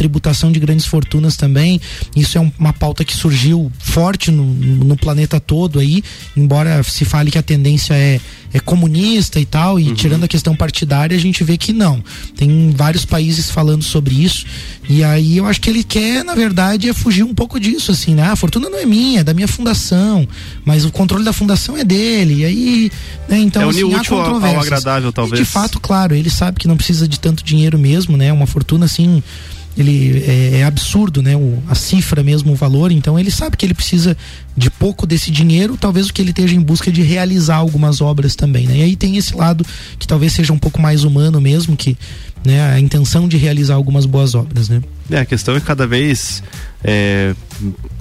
[0.51, 1.79] de grandes fortunas também.
[2.15, 6.03] Isso é um- uma pauta que surgiu forte no, no planeta todo aí,
[6.37, 8.19] embora se fale que a tendência é,
[8.53, 12.03] é comunista e tal, e tirando a questão partidária, a gente vê que não.
[12.35, 14.45] Tem vários países falando sobre isso.
[14.89, 18.13] E aí eu acho que ele quer, na verdade, é fugir um pouco disso, assim,
[18.15, 18.23] né?
[18.23, 20.27] Ah, a fortuna não é minha, é da minha fundação,
[20.65, 22.41] mas o controle da fundação é dele.
[22.41, 22.91] E aí,
[23.29, 23.39] né?
[23.39, 24.63] Então, É assim, há útil ao- controvérsias.
[24.65, 25.39] agradável, E talvez.
[25.39, 28.33] de fato, claro, ele sabe que não precisa de tanto dinheiro mesmo, né?
[28.33, 29.23] Uma fortuna assim,
[29.77, 31.35] ele é, é absurdo, né?
[31.35, 32.91] O, a cifra mesmo, o valor.
[32.91, 34.17] Então ele sabe que ele precisa
[34.55, 38.35] de pouco desse dinheiro, talvez o que ele esteja em busca de realizar algumas obras
[38.35, 38.77] também, né?
[38.77, 39.65] E aí tem esse lado
[39.97, 41.97] que talvez seja um pouco mais humano mesmo, que
[42.43, 44.81] né, a intenção de realizar algumas boas obras, né?
[45.11, 46.41] É, a questão é que cada vez
[46.83, 47.35] é,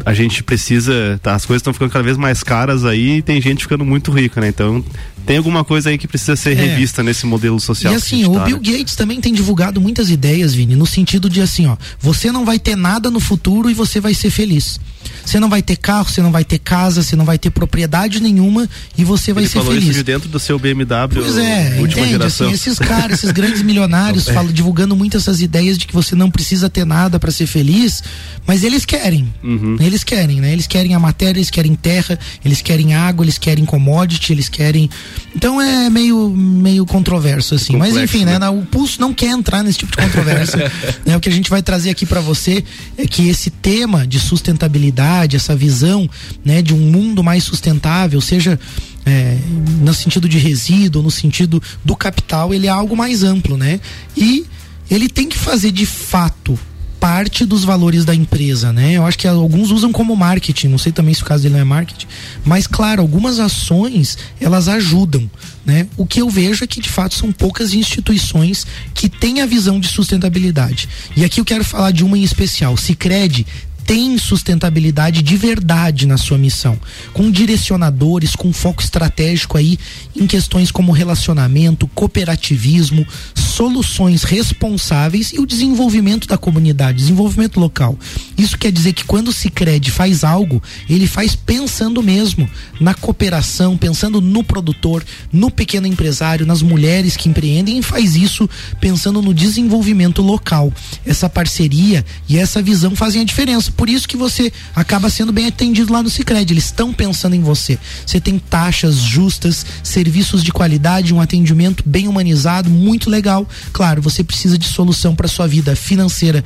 [0.07, 3.41] a gente precisa, tá, as coisas estão ficando cada vez mais caras aí e tem
[3.43, 4.49] gente ficando muito rica, né?
[4.49, 4.83] Então
[5.27, 6.55] tem alguma coisa aí que precisa ser É.
[6.55, 7.93] revista nesse modelo social.
[7.93, 8.63] E assim, o tá, Bill né?
[8.79, 12.59] Gates também tem divulgado muitas ideias, Vini, no sentido de assim, ó, você não vai
[12.59, 14.81] ter nada no futuro e você vai ser feliz.
[15.25, 18.21] Você não vai ter carro, você não vai ter casa, você não vai ter propriedade
[18.21, 19.85] nenhuma e você vai Ele ser falou feliz.
[19.89, 22.11] isso de dentro do seu BMW Pois é, última entende?
[22.11, 22.47] geração.
[22.47, 24.33] Assim, esses caras, esses grandes milionários É.
[24.33, 28.03] falam, divulgando muito essas ideias de que você não precisa ter nada para ser feliz,
[28.47, 29.33] mas eles querem.
[29.43, 29.77] Uhum.
[29.81, 30.53] Eles querem, né?
[30.53, 34.91] Eles querem a matéria, eles querem terra, eles querem água, eles querem commodity, eles querem.
[35.35, 37.77] Então é meio, meio controverso, assim.
[37.77, 38.39] mas Complexo, enfim, né?
[38.39, 38.49] né?
[38.49, 40.71] O Pulso não quer entrar nesse tipo de controvérsia.
[41.07, 41.17] né?
[41.17, 42.65] O que a gente vai trazer aqui para você
[42.99, 46.09] é que esse tema de sustentabilidade, essa visão
[46.45, 48.59] né, de um mundo mais sustentável, seja
[49.05, 49.39] é,
[49.81, 53.81] no sentido de resíduo, no sentido do capital, ele é algo mais amplo, né?
[54.17, 54.45] E
[54.91, 56.59] ele tem que fazer de fato
[57.01, 58.93] parte dos valores da empresa, né?
[58.93, 61.61] Eu acho que alguns usam como marketing, não sei também se o caso dele não
[61.63, 62.07] é marketing,
[62.45, 65.29] mas claro, algumas ações elas ajudam,
[65.65, 65.89] né?
[65.97, 69.81] O que eu vejo é que de fato são poucas instituições que têm a visão
[69.81, 70.89] de sustentabilidade.
[71.17, 73.47] E aqui eu quero falar de uma em especial, Sicredi
[73.91, 76.79] tem sustentabilidade de verdade na sua missão,
[77.13, 79.77] com direcionadores, com foco estratégico aí
[80.15, 87.99] em questões como relacionamento, cooperativismo, soluções responsáveis e o desenvolvimento da comunidade, desenvolvimento local.
[88.37, 92.49] Isso quer dizer que quando o Sicredi faz algo, ele faz pensando mesmo
[92.81, 98.49] na cooperação, pensando no produtor, no pequeno empresário, nas mulheres que empreendem e faz isso
[98.81, 100.73] pensando no desenvolvimento local.
[101.05, 103.71] Essa parceria e essa visão fazem a diferença.
[103.73, 106.55] Por isso que você acaba sendo bem atendido lá no Sicredi.
[106.55, 107.79] Eles estão pensando em você.
[108.07, 109.67] Você tem taxas justas,
[110.01, 113.47] serviços de qualidade, um atendimento bem humanizado, muito legal.
[113.71, 116.43] Claro, você precisa de solução para sua vida financeira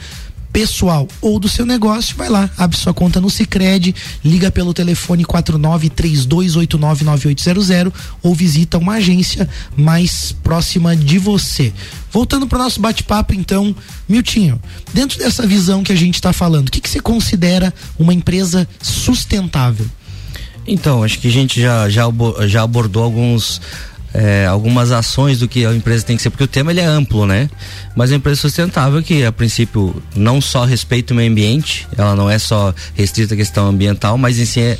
[0.52, 5.24] pessoal ou do seu negócio, vai lá, abre sua conta no Sicredi, liga pelo telefone
[5.24, 11.72] 4932899800 ou visita uma agência mais próxima de você.
[12.10, 13.72] Voltando para o nosso bate-papo, então,
[14.08, 14.60] Miltinho,
[14.92, 18.66] dentro dessa visão que a gente está falando, o que, que você considera uma empresa
[18.82, 19.88] sustentável?
[20.66, 22.04] Então, acho que a gente já, já,
[22.46, 23.60] já abordou alguns
[24.14, 26.84] é, algumas ações do que a empresa tem que ser, porque o tema ele é
[26.84, 27.50] amplo, né?
[27.96, 32.30] Mas a empresa sustentável que a princípio não só respeita o meio ambiente, ela não
[32.30, 34.78] é só restrita à questão ambiental, mas em si é,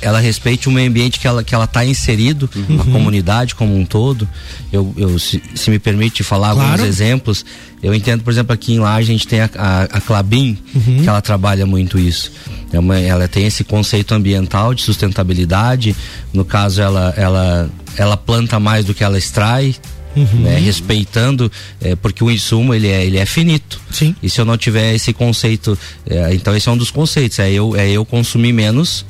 [0.00, 2.80] ela respeite o meio ambiente que ela que ela está inserido, uhum.
[2.80, 4.28] a comunidade como um todo.
[4.72, 6.70] Eu, eu se, se me permite falar claro.
[6.70, 7.44] alguns exemplos,
[7.82, 11.02] eu entendo, por exemplo, aqui em lá a gente tem a, a, a Clabin, uhum.
[11.02, 12.32] que ela trabalha muito isso.
[12.72, 15.96] É uma, ela tem esse conceito ambiental de sustentabilidade.
[16.32, 19.74] No caso, ela, ela ela planta mais do que ela extrai,
[20.16, 20.40] Uhum.
[20.40, 23.80] Né, respeitando, é, porque o insumo ele é, ele é finito.
[23.88, 24.16] Sim.
[24.20, 27.52] E se eu não tiver esse conceito, é, então esse é um dos conceitos, é
[27.52, 29.04] eu, é eu consumir menos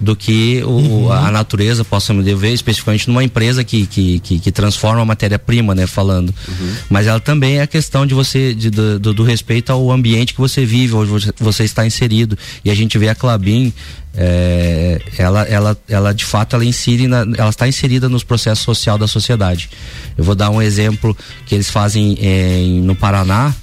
[0.00, 1.12] do que o, uhum.
[1.12, 5.74] a natureza possa me dever, especificamente numa empresa que, que, que, que transforma a matéria-prima,
[5.74, 6.34] né, falando.
[6.48, 6.74] Uhum.
[6.90, 10.40] Mas ela também é a questão de você, de, do, do, respeito ao ambiente que
[10.40, 12.36] você vive, onde você, você está inserido.
[12.64, 13.72] E a gente vê a Clabin,
[14.14, 18.98] é, ela, ela, ela de fato ela insere na, ela está inserida nos processos social
[18.98, 19.70] da sociedade.
[20.16, 23.54] Eu vou dar um exemplo que eles fazem é, no Paraná.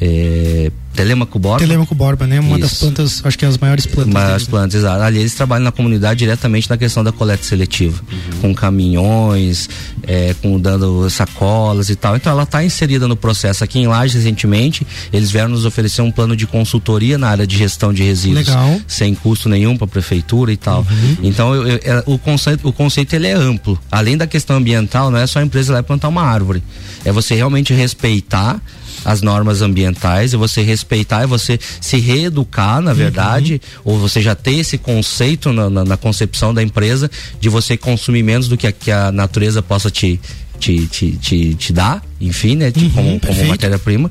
[0.00, 1.58] É, Telemaco borba.
[1.58, 2.40] Telemaco borba, né?
[2.40, 2.60] Uma Isso.
[2.60, 4.12] das plantas, acho que é as maiores plantas.
[4.12, 4.50] Maiores né?
[4.50, 5.02] plantas, exato.
[5.02, 8.40] Ali eles trabalham na comunidade diretamente na questão da coleta seletiva, uhum.
[8.40, 9.68] com caminhões,
[10.02, 12.16] é, com dando sacolas e tal.
[12.16, 13.62] Então ela está inserida no processo.
[13.62, 17.56] Aqui em Lages, recentemente, eles vieram nos oferecer um plano de consultoria na área de
[17.56, 18.48] gestão de resíduos.
[18.48, 18.80] Legal.
[18.86, 20.80] Sem custo nenhum para a prefeitura e tal.
[20.80, 21.16] Uhum.
[21.22, 23.78] Então eu, eu, é, o conceito, o conceito ele é amplo.
[23.90, 26.62] Além da questão ambiental, não é só a empresa lá plantar uma árvore.
[27.04, 28.60] É você realmente respeitar
[29.06, 33.92] as normas ambientais, é você respeitar, é você se reeducar, na verdade, uhum.
[33.92, 37.08] ou você já ter esse conceito na, na, na, concepção da empresa
[37.40, 40.20] de você consumir menos do que a, que a natureza possa te,
[40.58, 42.72] te, te, te, te dá, enfim, né?
[42.76, 44.10] Uhum, como, como matéria-prima.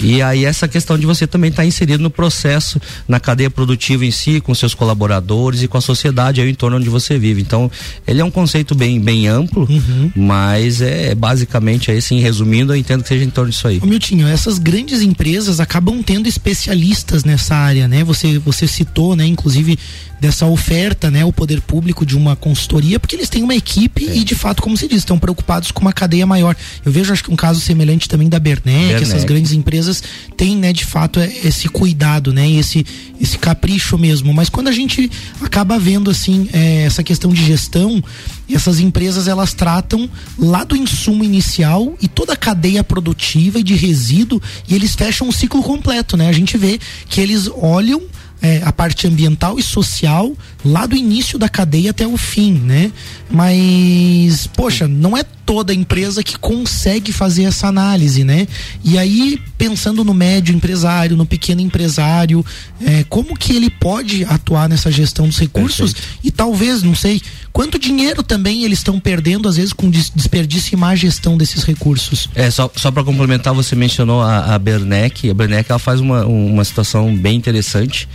[0.00, 4.04] E aí essa questão de você também estar tá inserido no processo, na cadeia produtiva
[4.04, 7.40] em si, com seus colaboradores e com a sociedade aí em torno onde você vive.
[7.40, 7.70] Então,
[8.06, 10.10] ele é um conceito bem, bem amplo, uhum.
[10.14, 13.78] mas é, é basicamente aí, assim, resumindo, eu entendo que seja em torno disso aí.
[13.82, 18.02] Ô, Miltinho, essas grandes empresas acabam tendo especialistas nessa área, né?
[18.04, 19.78] Você, você citou, né, inclusive
[20.20, 24.16] dessa oferta, né, o poder público de uma consultoria, porque eles têm uma equipe é.
[24.16, 26.56] e de fato, como se diz, estão preocupados com uma cadeia maior.
[26.84, 29.02] Eu vejo acho que um caso semelhante também da Bernec.
[29.02, 30.02] essas grandes empresas
[30.36, 32.84] têm, né, de fato é, esse cuidado, né, e esse
[33.20, 34.32] esse capricho mesmo.
[34.32, 38.02] Mas quando a gente acaba vendo assim é, essa questão de gestão,
[38.50, 43.74] essas empresas elas tratam lá do insumo inicial e toda a cadeia produtiva e de
[43.74, 46.28] resíduo e eles fecham o ciclo completo, né?
[46.28, 46.78] A gente vê
[47.08, 48.02] que eles olham
[48.40, 50.32] é, a parte ambiental e social
[50.64, 52.90] lá do início da cadeia até o fim, né?
[53.30, 58.46] Mas, poxa, não é toda empresa que consegue fazer essa análise, né?
[58.84, 62.44] E aí, pensando no médio empresário, no pequeno empresário,
[62.84, 66.18] é, como que ele pode atuar nessa gestão dos recursos Perfeito.
[66.22, 70.76] e talvez, não sei, quanto dinheiro também eles estão perdendo, às vezes, com desperdício e
[70.76, 72.28] má gestão desses recursos.
[72.34, 75.30] É, só, só para complementar, você mencionou a, a Bernec.
[75.30, 78.08] A Bernec ela faz uma, uma situação bem interessante.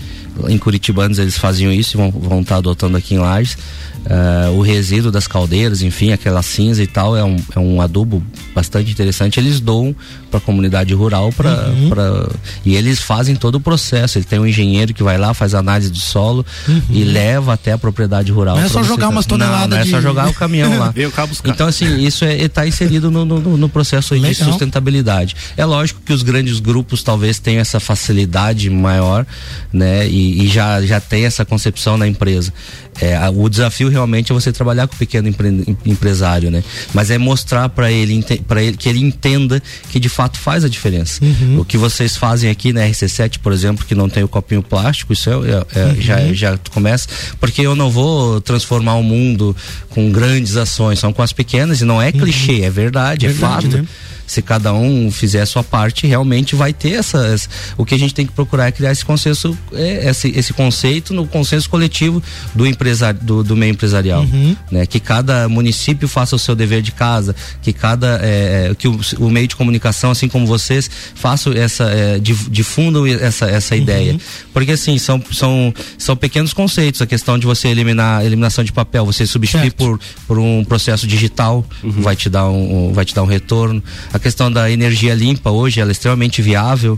[0.48, 3.58] Em Curitibanos eles faziam isso e vão, estar tá adotando aqui em Lages.
[4.04, 8.22] Uh, o resíduo das caldeiras, enfim, aquela cinza e tal, é um, é um adubo
[8.54, 9.40] bastante interessante.
[9.40, 9.96] Eles doam
[10.30, 11.90] para a comunidade rural para uhum.
[11.90, 12.28] Pra,
[12.66, 14.18] e eles fazem todo o processo.
[14.18, 16.82] Ele tem um engenheiro que vai lá, faz análise de solo uhum.
[16.90, 18.58] e leva até a propriedade rural.
[18.58, 19.70] Não é só jogar umas toneladas.
[19.70, 20.94] Não, não é só jogar o caminhão lá.
[21.46, 25.36] então, assim, isso está é, tá inserido no, no, no processo de sustentabilidade.
[25.56, 29.26] É lógico que os grandes grupos talvez tenham essa facilidade maior,
[29.72, 30.08] né?
[30.08, 32.54] E, e já, já tem essa concepção na empresa.
[33.00, 36.64] É, o desafio realmente é você trabalhar com o pequeno empre, empresário, né?
[36.94, 40.70] Mas é mostrar para ele, para ele que ele entenda que de fato faz a
[40.70, 41.24] diferença.
[41.24, 41.60] Uhum.
[41.60, 45.14] O que vocês fazem aqui na RC7, por exemplo, que não tem o copinho plástico,
[45.14, 46.02] isso é, é, é uhum.
[46.02, 47.08] já, já começa,
[47.40, 49.56] porque eu não vou transformar o mundo
[49.90, 52.20] com grandes ações, são com as pequenas e não é uhum.
[52.20, 53.78] clichê, é verdade, é verdade é fato.
[53.78, 53.88] Né?
[54.34, 57.26] Se cada um fizer a sua parte, realmente vai ter essa.
[57.28, 60.54] essa o que a gente tem que procurar é criar esse consenso, é, esse, esse
[60.54, 62.22] conceito no consenso coletivo
[62.56, 64.22] do empresário, do, do meio empresarial.
[64.22, 64.56] Uhum.
[64.72, 64.86] Né?
[64.86, 68.20] Que cada município faça o seu dever de casa, que cada.
[68.24, 71.84] É, é que o, o, meio de comunicação, assim como vocês, façam essa.
[71.86, 73.82] É, difundam essa, essa uhum.
[73.82, 74.18] ideia.
[74.52, 78.72] Porque assim, são, são, são pequenos conceitos, a questão de você eliminar a eliminação de
[78.72, 82.02] papel, você substituir por, por um processo digital, uhum.
[82.02, 83.84] vai te dar um, um, vai te dar um retorno.
[84.12, 86.98] A questão da energia limpa hoje, ela é extremamente viável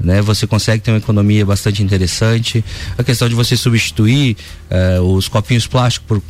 [0.00, 2.64] Né, você consegue ter uma economia bastante interessante.
[2.98, 4.36] A questão de você substituir
[4.68, 6.22] eh, os copinhos plásticos por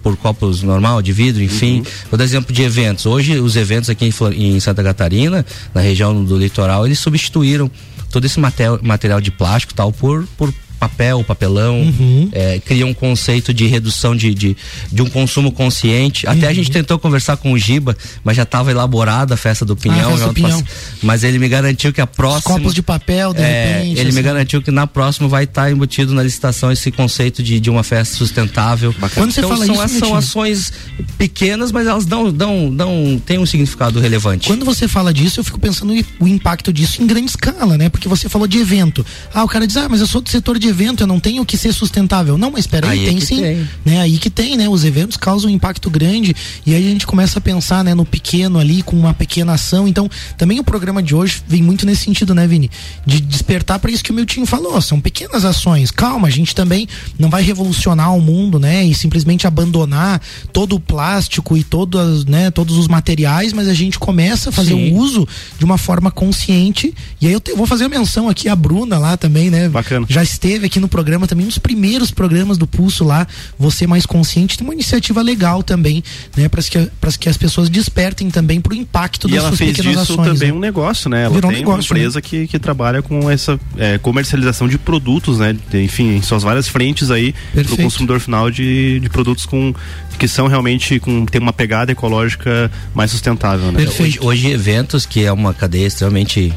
[0.00, 1.78] por copos normal, de vidro, enfim.
[1.78, 1.84] Uhum.
[2.10, 3.04] Vou dar exemplo de eventos.
[3.04, 7.68] Hoje, os eventos aqui em, em Santa Catarina, na região do litoral, eles substituíram
[8.10, 12.28] todo esse material, material de plástico tal por, por papel, papelão, uhum.
[12.32, 14.56] é, cria um conceito de redução de, de,
[14.90, 16.26] de um consumo consciente.
[16.26, 16.50] Até uhum.
[16.50, 20.08] a gente tentou conversar com o Giba, mas já estava elaborada a festa do Pinhão.
[20.08, 20.64] Ah, festa do pinhão.
[21.02, 22.38] Mas ele me garantiu que a próxima.
[22.54, 24.00] Os copos de papel, de é, repente.
[24.00, 24.16] Ele assim.
[24.16, 27.70] me garantiu que na próxima vai estar tá embutido na licitação esse conceito de, de
[27.70, 28.92] uma festa sustentável.
[28.92, 29.10] Bacana.
[29.14, 30.72] Quando você então, fala são, isso, são ações
[31.16, 34.46] pequenas, mas elas dão, dão, dão, têm um significado relevante.
[34.46, 37.88] Quando você fala disso, eu fico pensando o impacto disso em grande escala, né?
[37.88, 39.04] Porque você falou de evento.
[39.32, 41.44] Ah, o cara diz, ah, mas eu sou do setor de evento, eu não tenho
[41.44, 42.38] que ser sustentável.
[42.38, 43.40] Não, mas espera aí, aí, é tem é sim.
[43.40, 43.68] Tem.
[43.84, 44.00] Né?
[44.00, 44.68] Aí que tem, né?
[44.68, 46.34] Os eventos causam um impacto grande
[46.66, 49.86] e aí a gente começa a pensar, né, no pequeno ali, com uma pequena ação.
[49.88, 52.70] Então, também o programa de hoje vem muito nesse sentido, né, Vini?
[53.06, 54.80] De despertar para isso que o Miltinho falou.
[54.80, 55.90] São pequenas ações.
[55.90, 58.84] Calma, a gente também não vai revolucionar o mundo, né?
[58.84, 60.20] E simplesmente abandonar
[60.52, 64.74] todo o plástico e todas, né, todos os materiais, mas a gente começa a fazer
[64.74, 64.92] sim.
[64.92, 65.26] o uso
[65.58, 66.94] de uma forma consciente.
[67.20, 69.68] E aí eu, te, eu vou fazer a menção aqui a Bruna lá também, né?
[69.68, 70.06] Bacana.
[70.08, 73.26] Já esteve aqui no programa também um dos primeiros programas do Pulso lá,
[73.58, 76.02] Você Mais Consciente, tem uma iniciativa legal também,
[76.36, 79.78] né, para que, que as pessoas despertem também para o impacto e das suas pequenas
[79.78, 79.86] ações.
[79.86, 80.54] E ela fez disso também né?
[80.54, 81.24] um negócio, né?
[81.24, 82.22] Ela Virou tem um negócio, uma empresa né?
[82.22, 85.56] que, que trabalha com essa é, comercialização de produtos, né?
[85.74, 89.74] Enfim, em suas várias frentes aí para o consumidor final de, de produtos com
[90.18, 93.86] que são realmente com tem uma pegada ecológica mais sustentável, né?
[94.00, 96.52] Hoje, hoje eventos que é uma cadeia extremamente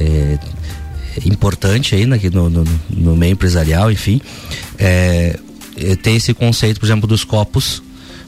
[0.00, 0.38] é,
[1.24, 4.20] importante aí né, no, no, no meio empresarial, enfim,
[4.78, 5.38] é,
[5.76, 7.82] é, tem esse conceito, por exemplo, dos copos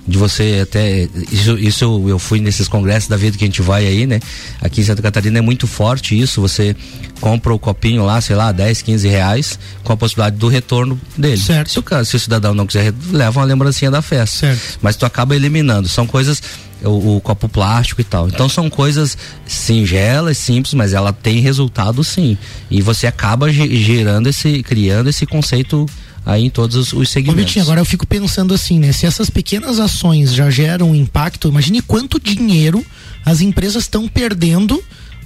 [0.06, 3.62] de você até isso, isso eu, eu, fui nesses congressos da vida que a gente
[3.62, 4.18] vai aí, né?
[4.60, 6.74] Aqui em Santa Catarina é muito forte isso, você
[7.20, 11.36] compra o copinho lá, sei lá, 10, 15 reais, com a possibilidade do retorno dele.
[11.36, 11.70] Certo.
[11.70, 14.38] Se o, se o cidadão não quiser, leva uma lembrancinha da festa.
[14.38, 14.78] Certo.
[14.82, 15.88] Mas tu acaba eliminando.
[15.88, 16.42] São coisas
[16.84, 18.28] o, o, copo plástico e tal.
[18.28, 19.16] Então são coisas
[19.46, 22.36] singelas, simples, mas ela tem resultado sim.
[22.70, 25.86] E você acaba gerando esse, criando esse conceito
[26.24, 27.44] aí em todos os, segmentos.
[27.44, 28.92] Vitinho, agora eu fico pensando assim, né?
[28.92, 32.84] Se essas pequenas ações já geram um impacto, imagine quanto dinheiro
[33.24, 34.82] as empresas estão perdendo,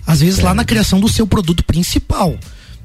[0.07, 2.39] às vezes lá na criação do seu produto principal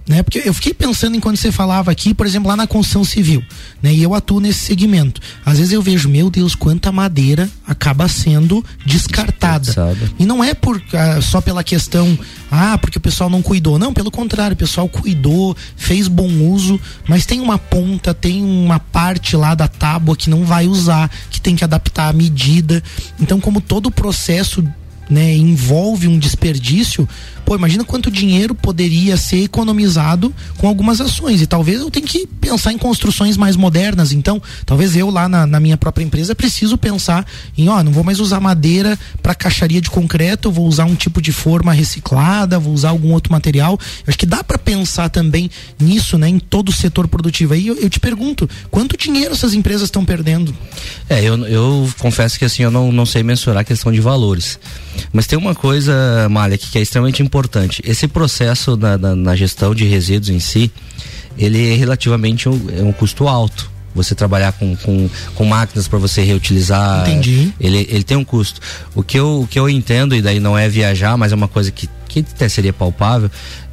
[0.08, 0.24] né?
[0.24, 3.44] Porque eu fiquei pensando enquanto você falava aqui, por exemplo, lá na construção civil,
[3.82, 3.94] né?
[3.94, 5.22] E eu atuo nesse segmento.
[5.46, 9.72] Às vezes eu vejo, meu Deus, quanta madeira acaba sendo descartada.
[10.18, 12.18] E não é por ah, só pela questão,
[12.50, 13.78] ah, porque o pessoal não cuidou.
[13.78, 18.80] Não, pelo contrário, o pessoal cuidou, fez bom uso, mas tem uma ponta, tem uma
[18.80, 22.84] parte lá da tábua que não vai usar, que tem que adaptar à medida.
[23.20, 24.64] Então, como todo o processo
[25.12, 27.08] né, envolve um desperdício,
[27.52, 31.42] pô, imagina quanto dinheiro poderia ser economizado com algumas ações.
[31.42, 34.14] E talvez eu tenha que pensar em construções mais modernas.
[34.14, 37.26] Então, talvez eu lá na, na minha própria empresa preciso pensar
[37.58, 41.22] em, ó, não vou mais usar madeira para caixaria de concreto, vou usar um tipo
[41.22, 43.78] de forma reciclada, vou usar algum outro material.
[43.98, 47.54] Eu acho que dá para pensar também nisso, né, em todo o setor produtivo.
[47.54, 50.56] Aí eu, eu te pergunto, quanto dinheiro essas empresas estão perdendo?
[51.10, 54.58] É, eu, eu confesso que assim, eu não, não sei mensurar a questão de valores.
[55.12, 57.41] Mas tem uma coisa, Malha, que é extremamente importante.
[57.84, 60.72] Esse processo na, na, na gestão de resíduos em si,
[61.38, 66.00] ele é relativamente um, é um custo alto você trabalhar com, com, com máquinas para
[66.00, 67.08] você reutilizar.
[67.08, 67.54] Entendi.
[67.60, 68.60] Ele, ele tem um custo.
[68.96, 71.48] O que, eu, o que eu entendo, e daí não é viajar, mas é uma
[71.48, 73.32] coisa que que até seria palpável,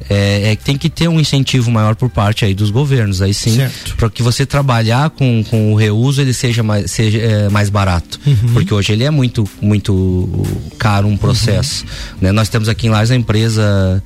[0.09, 3.33] é, é, que tem que ter um incentivo maior por parte aí dos governos, aí
[3.33, 3.59] sim,
[3.97, 8.17] para que você trabalhar com, com o reuso ele seja mais, seja, é, mais barato,
[8.25, 8.53] uhum.
[8.53, 10.41] porque hoje ele é muito, muito
[10.77, 11.83] caro um processo.
[11.83, 12.17] Uhum.
[12.21, 12.31] Né?
[12.31, 14.01] Nós temos aqui em Lages a empresa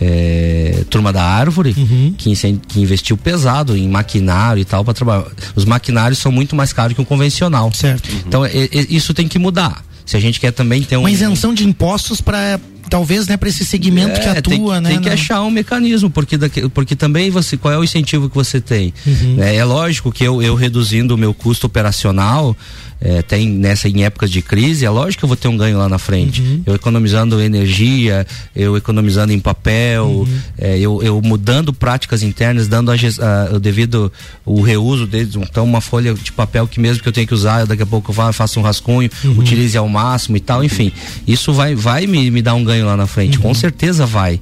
[0.00, 2.14] é, Turma da Árvore, uhum.
[2.16, 2.32] que,
[2.68, 5.26] que, investiu pesado em maquinário e tal para trabalhar.
[5.54, 7.72] Os maquinários são muito mais caros que o convencional.
[7.72, 8.08] Certo.
[8.26, 9.84] Então, é, é, isso tem que mudar.
[10.04, 11.00] Se a gente quer também ter um.
[11.00, 14.90] Uma isenção de impostos para talvez né para esse segmento é, que atua tem, né
[14.90, 18.34] tem que achar um mecanismo porque daqui, porque também você qual é o incentivo que
[18.36, 19.42] você tem uhum.
[19.42, 22.56] é, é, lógico que eu, eu reduzindo o meu custo operacional
[23.00, 25.78] é, tem nessa em épocas de crise, é lógico que eu vou ter um ganho
[25.78, 26.40] lá na frente.
[26.40, 26.62] Uhum.
[26.66, 30.38] Eu economizando energia, eu economizando em papel, uhum.
[30.58, 34.10] é, eu, eu, mudando práticas internas, dando a, a, o devido
[34.44, 35.34] o reuso deles.
[35.36, 37.86] Então, uma folha de papel que mesmo que eu tenha que usar, eu daqui a
[37.86, 39.38] pouco eu faço um rascunho, uhum.
[39.38, 40.90] utilize ao máximo e tal, enfim.
[41.26, 43.54] Isso vai, vai me, me dar um ganho lá na frente, com uhum.
[43.54, 44.40] certeza vai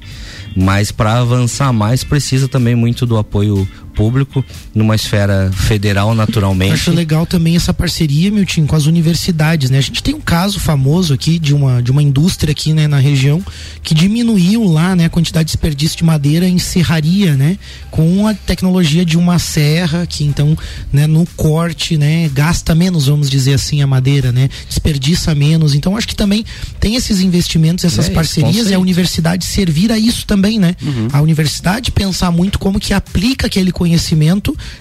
[0.55, 6.73] mas para avançar mais precisa também muito do apoio público, numa esfera federal naturalmente.
[6.73, 9.77] Acho legal também essa parceria, meu time, com as universidades, né?
[9.77, 12.99] A gente tem um caso famoso aqui de uma, de uma indústria aqui, né, na
[12.99, 13.41] região
[13.81, 17.57] que diminuiu lá, né, a quantidade de desperdício de madeira em serraria, né,
[17.89, 20.57] com a tecnologia de uma serra que então,
[20.91, 25.73] né, no corte, né, gasta menos, vamos dizer assim, a madeira, né, desperdiça menos.
[25.73, 26.43] Então acho que também
[26.79, 30.75] tem esses investimentos, essas É, parcerias e a universidade servir a isso também, né?
[31.13, 33.84] A universidade pensar muito como que aplica aquele conhecimento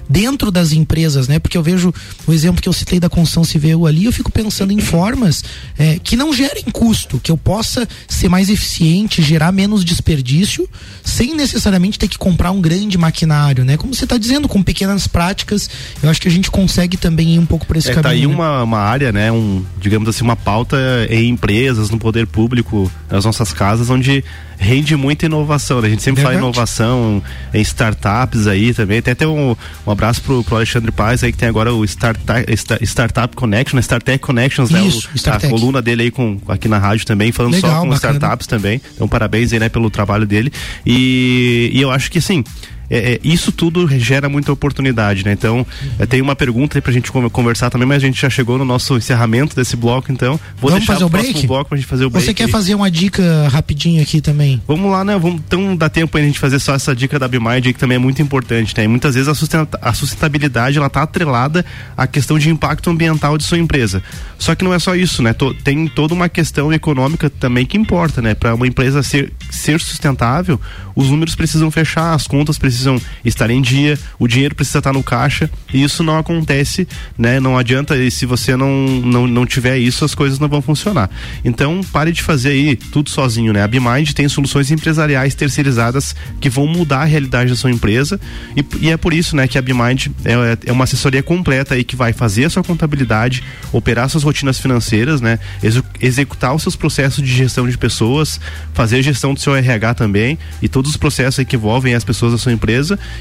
[0.09, 1.39] dentro das empresas, né?
[1.39, 1.93] Porque eu vejo
[2.27, 5.43] o exemplo que eu citei da construção civil ali, eu fico pensando em formas
[5.79, 10.69] eh, que não gerem custo, que eu possa ser mais eficiente, gerar menos desperdício,
[11.03, 13.77] sem necessariamente ter que comprar um grande maquinário, né?
[13.77, 15.69] Como você está dizendo, com pequenas práticas,
[16.03, 18.03] eu acho que a gente consegue também ir um pouco por esse É, caminho.
[18.03, 18.35] tá aí né?
[18.35, 20.77] uma, uma área, né, um, digamos assim, uma pauta
[21.11, 24.25] em empresas, no poder público, nas nossas casas, onde
[24.59, 25.89] rende muita inovação, né?
[25.89, 26.57] A gente sempre fala em Verdade.
[26.57, 29.01] inovação em startups aí também.
[29.03, 32.45] Tem até um, um abraço pro, pro Alexandre Paz aí, que tem agora o Startup,
[32.55, 33.81] Sta- Startup Connection, né?
[33.81, 34.85] Startech Connections, né?
[34.87, 35.47] Isso, O- Startech.
[35.47, 38.15] A coluna dele aí com, aqui na rádio também, falando só Legal, com bacana.
[38.15, 38.81] startups também.
[38.95, 40.53] Então, parabéns aí, né, pelo trabalho dele.
[40.87, 42.43] E, e eu acho que, assim,
[42.91, 45.32] é, é, isso tudo gera muita oportunidade, né?
[45.32, 45.66] Então,
[45.99, 48.59] é, tem uma pergunta aí pra gente con- conversar também, mas a gente já chegou
[48.59, 51.47] no nosso encerramento desse bloco, então vou Vamos deixar fazer o break?
[51.47, 52.26] bloco pra gente fazer o break.
[52.26, 52.51] Você quer aí.
[52.51, 54.61] fazer uma dica rapidinho aqui também?
[54.66, 55.18] Vamos lá, né?
[55.18, 57.78] Vamos, então dá tempo aí a gente fazer só essa dica da Bimind aí, que
[57.78, 58.85] também é muito importante, né?
[58.85, 61.64] E muitas vezes a, sustenta- a sustentabilidade ela tá atrelada
[61.97, 64.03] à questão de impacto ambiental de sua empresa.
[64.39, 65.35] Só que não é só isso, né?
[65.62, 68.35] Tem toda uma questão econômica também que importa, né?
[68.35, 70.61] Para uma empresa ser, ser sustentável,
[70.95, 72.74] os números precisam fechar, as contas precisam
[73.25, 77.41] estar em dia, o dinheiro precisa estar no caixa, e isso não acontece, né?
[77.41, 81.11] Não adianta, e se você não, não, não tiver isso, as coisas não vão funcionar.
[81.45, 83.62] Então, pare de fazer aí tudo sozinho, né?
[83.62, 88.20] A Bimind tem soluções empresariais terceirizadas que vão mudar a realidade da sua empresa,
[88.57, 91.85] e, e é por isso, né, que a Bimind é, é uma assessoria completa aí
[91.85, 95.39] que vai fazer a sua contabilidade, operar suas rotinas financeiras, né?
[96.01, 98.41] Executar os seus processos de gestão de pessoas,
[98.72, 102.33] fazer a gestão do seu RH também e todos os processos que envolvem as pessoas
[102.33, 102.64] da sua empresa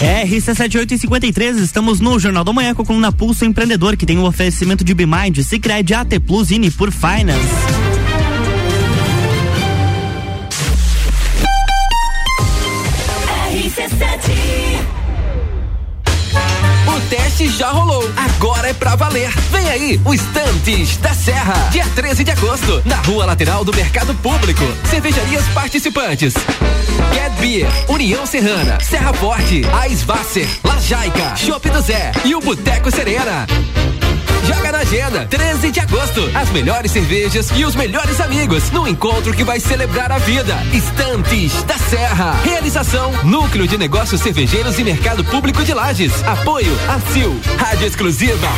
[0.00, 4.26] RC7853, estamos no Jornal da Manhã com a coluna Pulso Empreendedor, que tem o um
[4.26, 7.40] oferecimento de Bimind, Cicred, AT Plus e por Finance.
[13.54, 14.25] RC7
[17.44, 18.02] já rolou.
[18.16, 19.30] Agora é pra valer.
[19.50, 21.68] Vem aí, o Estantes da Serra.
[21.70, 24.62] Dia 13 de agosto, na rua lateral do Mercado Público.
[24.88, 26.32] Cervejarias participantes.
[27.12, 33.46] Get Beer, União Serrana, Serra Forte, Aisvasser, Lajaica, Chopp do Zé e o Boteco Serena.
[34.44, 36.30] Joga na agenda, 13 de agosto.
[36.34, 40.54] As melhores cervejas e os melhores amigos no encontro que vai celebrar a vida.
[40.72, 42.32] Estantes da Serra.
[42.44, 46.12] Realização: Núcleo de Negócios Cervejeiros e Mercado Público de Lages.
[46.24, 47.40] Apoio: ACIL.
[47.58, 48.48] Rádio Exclusiva.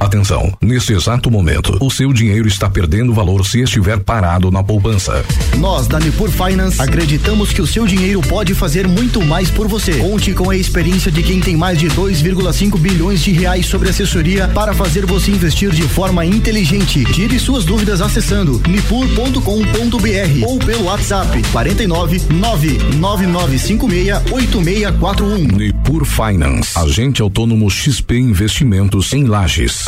[0.00, 5.24] Atenção, nesse exato momento, o seu dinheiro está perdendo valor se estiver parado na poupança.
[5.56, 9.98] Nós, da Nipur Finance, acreditamos que o seu dinheiro pode fazer muito mais por você.
[9.98, 14.46] Conte com a experiência de quem tem mais de 2,5 bilhões de reais sobre assessoria
[14.48, 17.04] para fazer você investir de forma inteligente.
[17.12, 25.56] Tire suas dúvidas acessando nipur.com.br ou pelo WhatsApp 49 99956 8641.
[25.56, 29.87] Nipur Finance, agente autônomo XP Investimentos em Lages.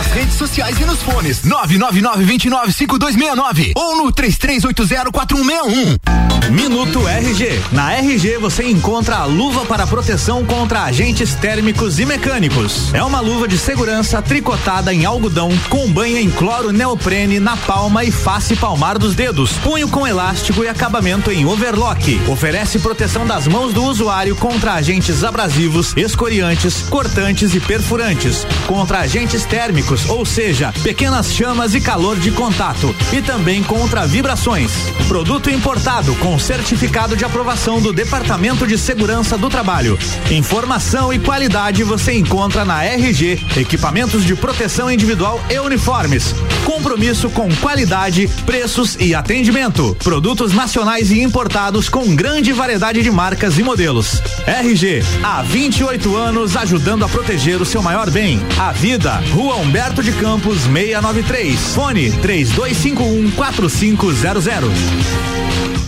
[0.00, 1.42] Nas redes sociais e nos fones.
[1.42, 6.29] 999-295269 ou no 33804161.
[6.50, 7.62] Minuto RG.
[7.70, 12.92] Na RG você encontra a luva para proteção contra agentes térmicos e mecânicos.
[12.92, 18.02] É uma luva de segurança tricotada em algodão com banha em cloro neoprene na palma
[18.02, 19.52] e face palmar dos dedos.
[19.58, 22.20] Punho com elástico e acabamento em overlock.
[22.26, 28.44] Oferece proteção das mãos do usuário contra agentes abrasivos, escoriantes, cortantes e perfurantes.
[28.66, 32.92] Contra agentes térmicos, ou seja, pequenas chamas e calor de contato.
[33.12, 34.72] E também contra vibrações.
[35.06, 39.98] Produto importado com certificado de aprovação do Departamento de Segurança do Trabalho.
[40.30, 46.34] Informação e qualidade você encontra na RG, equipamentos de proteção individual e uniformes.
[46.64, 49.96] Compromisso com qualidade, preços e atendimento.
[50.02, 54.22] Produtos nacionais e importados com grande variedade de marcas e modelos.
[54.46, 59.22] RG, há 28 anos ajudando a proteger o seu maior bem, a vida.
[59.32, 61.60] Rua Humberto de Campos 693.
[61.74, 65.79] Fone 3251 4500.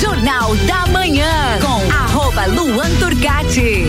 [0.00, 3.86] Jornal da Manhã com arroba Luan Turcati.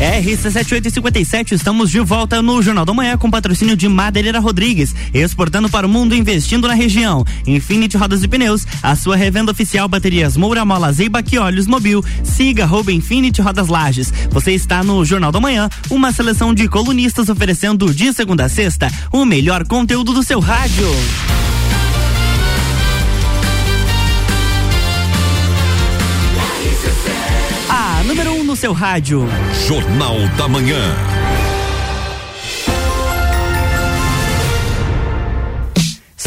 [0.00, 5.86] RC7857, estamos de volta no Jornal da Manhã com patrocínio de Madeireira Rodrigues, exportando para
[5.86, 7.24] o mundo, investindo na região.
[7.46, 12.02] Infinity Rodas e Pneus, a sua revenda oficial baterias Moura Mola Zeiba e Olhos Mobil.
[12.24, 14.12] Siga arroba Infinity Rodas Lages.
[14.30, 18.90] Você está no Jornal da Manhã, uma seleção de colunistas oferecendo de segunda a sexta
[19.12, 20.88] o melhor conteúdo do seu rádio.
[28.52, 29.26] No seu rádio.
[29.66, 31.11] Jornal da Manhã.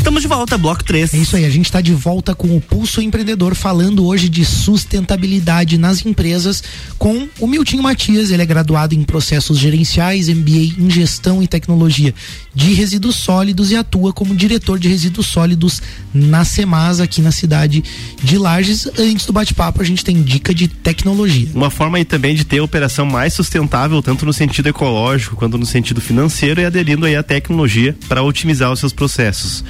[0.05, 1.15] Estamos de volta, bloco 3.
[1.15, 4.45] É isso aí, a gente está de volta com o Pulso Empreendedor, falando hoje de
[4.45, 6.63] sustentabilidade nas empresas
[6.99, 8.29] com o Miltinho Matias.
[8.29, 12.13] Ele é graduado em processos gerenciais, MBA em gestão e tecnologia
[12.53, 15.81] de resíduos sólidos e atua como diretor de resíduos sólidos
[16.13, 17.83] na Semasa, aqui na cidade
[18.23, 18.87] de Lages.
[18.99, 21.49] Antes do bate-papo, a gente tem dica de tecnologia.
[21.51, 25.65] Uma forma aí também de ter operação mais sustentável, tanto no sentido ecológico quanto no
[25.65, 29.63] sentido financeiro, e aderindo aí à tecnologia para otimizar os seus processos.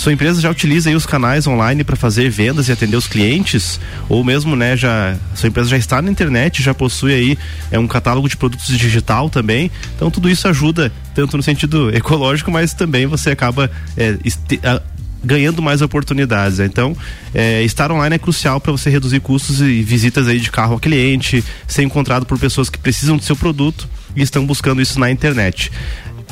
[0.00, 3.78] Sua empresa já utiliza os canais online para fazer vendas e atender os clientes?
[4.08, 7.38] Ou mesmo, né, já sua empresa já está na internet, já possui aí
[7.70, 9.70] é um catálogo de produtos digital também.
[9.94, 14.80] Então tudo isso ajuda tanto no sentido ecológico, mas também você acaba é, este, a,
[15.22, 16.60] ganhando mais oportunidades.
[16.60, 16.96] Então,
[17.34, 20.80] é, estar online é crucial para você reduzir custos e visitas aí de carro ao
[20.80, 23.86] cliente, ser encontrado por pessoas que precisam do seu produto
[24.16, 25.70] e estão buscando isso na internet.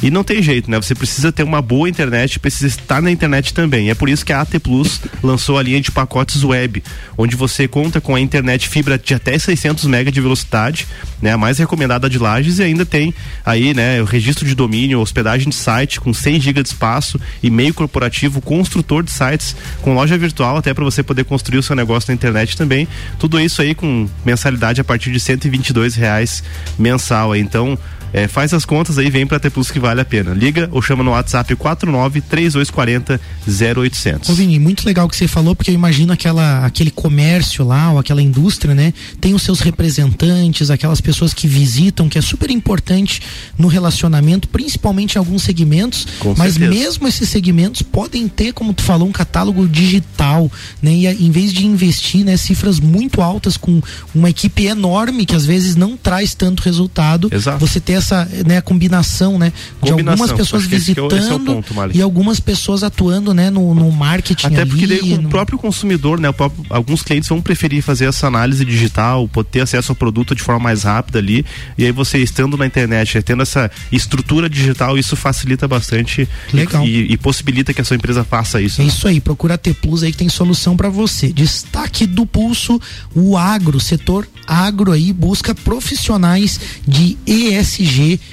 [0.01, 0.77] E não tem jeito, né?
[0.81, 3.91] Você precisa ter uma boa internet, precisa estar na internet também.
[3.91, 6.83] É por isso que a AT Plus lançou a linha de pacotes web,
[7.17, 10.87] onde você conta com a internet fibra de até 600 MB de velocidade,
[11.21, 11.33] né?
[11.33, 13.13] A mais recomendada de Lages e ainda tem
[13.45, 17.75] aí, né, o registro de domínio, hospedagem de site com 100 GB de espaço, e-mail
[17.75, 22.11] corporativo, construtor de sites com loja virtual até para você poder construir o seu negócio
[22.11, 22.87] na internet também.
[23.19, 26.45] Tudo isso aí com mensalidade a partir de 122 reais
[26.79, 27.35] mensal.
[27.35, 27.77] Então,
[28.13, 30.33] é, faz as contas aí, vem pra ter plus que vale a pena.
[30.33, 34.29] Liga ou chama no WhatsApp 49 3240 0800.
[34.29, 37.93] Ô Vini, muito legal o que você falou, porque eu imagino aquela, aquele comércio lá,
[37.93, 38.93] ou aquela indústria, né?
[39.21, 43.21] Tem os seus representantes, aquelas pessoas que visitam, que é super importante
[43.59, 46.07] no relacionamento, principalmente em alguns segmentos.
[46.19, 46.71] Com mas certeza.
[46.71, 50.51] mesmo esses segmentos podem ter, como tu falou, um catálogo digital,
[50.83, 50.93] né?
[50.93, 53.83] E em vez de investir, né, cifras muito altas com
[54.15, 57.59] uma equipe enorme que às vezes não traz tanto resultado, Exato.
[57.59, 59.53] você ter essa né, combinação, né?
[59.83, 61.99] De Combinação, algumas pessoas esse é o- esse é visitando ponto, Malik.
[61.99, 65.59] e algumas pessoas atuando, né, no, no marketing Até ali, porque daí no- o próprio
[65.59, 66.33] consumidor, né?
[66.33, 70.43] próprio- alguns clientes vão preferir fazer essa análise digital, poder ter acesso ao produto de
[70.43, 71.45] forma mais rápida ali.
[71.77, 76.85] E aí você estando na internet, tendo essa estrutura digital, isso facilita bastante Legal.
[76.87, 78.81] E, e possibilita que a sua empresa faça isso.
[78.81, 78.91] É né?
[78.91, 81.33] isso aí, procura a T Plus aí que tem solução para você.
[81.33, 82.81] Destaque do pulso,
[83.15, 87.88] o agro, setor agro aí busca profissionais de ESG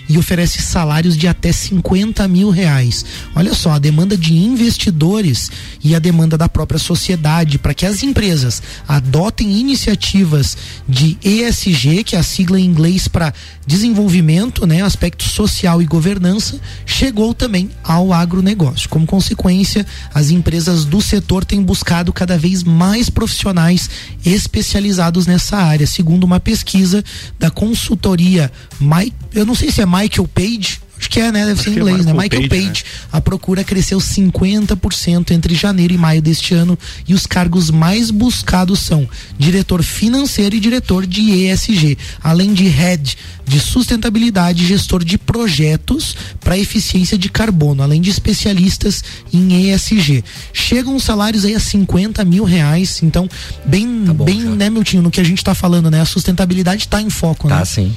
[0.09, 3.05] e oferece salários de até 50 mil reais.
[3.35, 5.49] Olha só, a demanda de investidores
[5.83, 12.15] e a demanda da própria sociedade para que as empresas adotem iniciativas de ESG, que
[12.15, 13.33] é a sigla em inglês para
[13.65, 18.89] desenvolvimento, né, aspecto social e governança, chegou também ao agronegócio.
[18.89, 23.89] Como consequência, as empresas do setor têm buscado cada vez mais profissionais
[24.25, 27.03] especializados nessa área, segundo uma pesquisa
[27.39, 28.51] da consultoria
[29.33, 31.45] eu não sei se é Michael Page, acho que é, né?
[31.45, 32.13] Deve ser em é inglês, né?
[32.13, 32.85] Michael Page, Page.
[33.11, 36.77] A procura cresceu 50% entre janeiro e maio deste ano
[37.07, 43.17] e os cargos mais buscados são diretor financeiro e diretor de ESG, além de head
[43.45, 50.23] de sustentabilidade e gestor de projetos para eficiência de carbono, além de especialistas em ESG.
[50.51, 53.29] Chegam os salários aí a 50 mil reais, então
[53.65, 53.87] bem,
[54.23, 56.01] bem, né, Miltinho, no que a gente está falando, né?
[56.01, 57.57] A sustentabilidade está em foco, né?
[57.57, 57.93] Tá, sim.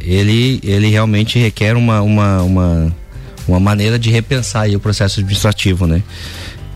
[0.01, 2.95] ele, ele realmente requer uma, uma, uma,
[3.47, 6.03] uma maneira de repensar aí o processo administrativo, né?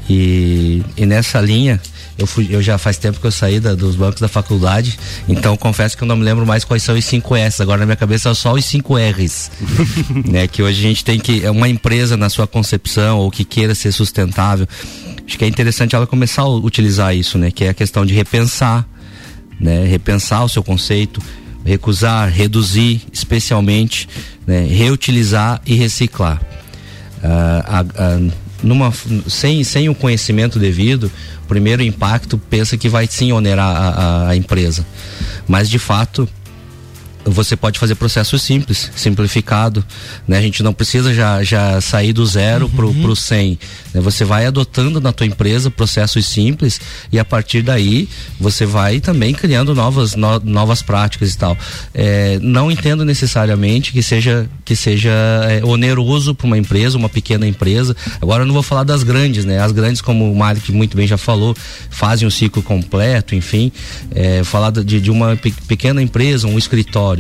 [0.09, 1.82] E, e nessa linha,
[2.18, 4.97] eu, fui, eu já faz tempo que eu saí da, dos bancos da faculdade,
[5.28, 7.61] então confesso que eu não me lembro mais quais são os 5 S.
[7.61, 9.51] Agora na minha cabeça é só os 5 R's.
[10.26, 10.47] né?
[10.47, 11.45] Que hoje a gente tem que.
[11.45, 14.68] É uma empresa na sua concepção ou que queira ser sustentável.
[15.28, 17.51] Acho que é interessante ela começar a utilizar isso, né?
[17.51, 18.88] Que é a questão de repensar,
[19.60, 19.86] né?
[19.86, 21.22] Repensar o seu conceito,
[21.66, 24.08] recusar, reduzir, especialmente,
[24.45, 24.62] né?
[24.66, 26.41] reutilizar e reciclar.
[27.24, 27.84] Ah,
[28.64, 28.91] numa,
[29.28, 31.12] sem, sem o conhecimento devido,
[31.43, 34.86] o primeiro impacto pensa que vai sim onerar a, a- a empresa.
[35.47, 36.28] Mas de fato,
[37.28, 39.84] você pode fazer processo simples, simplificado,
[40.28, 40.38] né?
[40.38, 43.60] A gente não precisa já, já sair do zero pro, pro 100,
[43.94, 44.02] né?
[44.02, 46.80] Você vai adotando na tua empresa processos simples
[47.12, 48.08] e a partir daí
[48.40, 51.58] você vai também criando novas, no- novas práticas e tal.
[51.94, 55.12] É, não entendo necessariamente que seja, que seja
[55.50, 57.96] é, oneroso para uma empresa, uma pequena empresa.
[58.22, 59.60] Agora eu não vou falar das grandes, né?
[59.60, 61.56] As grandes, como o Malik muito bem já falou,
[61.90, 63.72] fazem um ciclo completo, enfim.
[64.14, 67.16] É, falar de, de uma pe- pequena empresa, um escritório.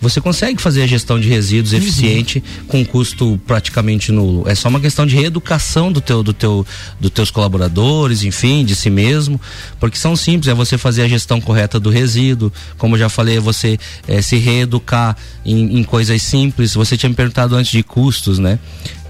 [0.00, 4.48] Você consegue fazer a gestão de resíduos eficiente com custo praticamente nulo.
[4.48, 6.66] É só uma questão de reeducação do teu, do teu,
[7.00, 9.40] dos teus colaboradores, enfim, de si mesmo,
[9.80, 10.48] porque são simples.
[10.48, 14.22] É você fazer a gestão correta do resíduo, como eu já falei, é você eh,
[14.22, 16.74] se reeducar em, em coisas simples.
[16.74, 18.58] Você tinha me perguntado antes de custos, né?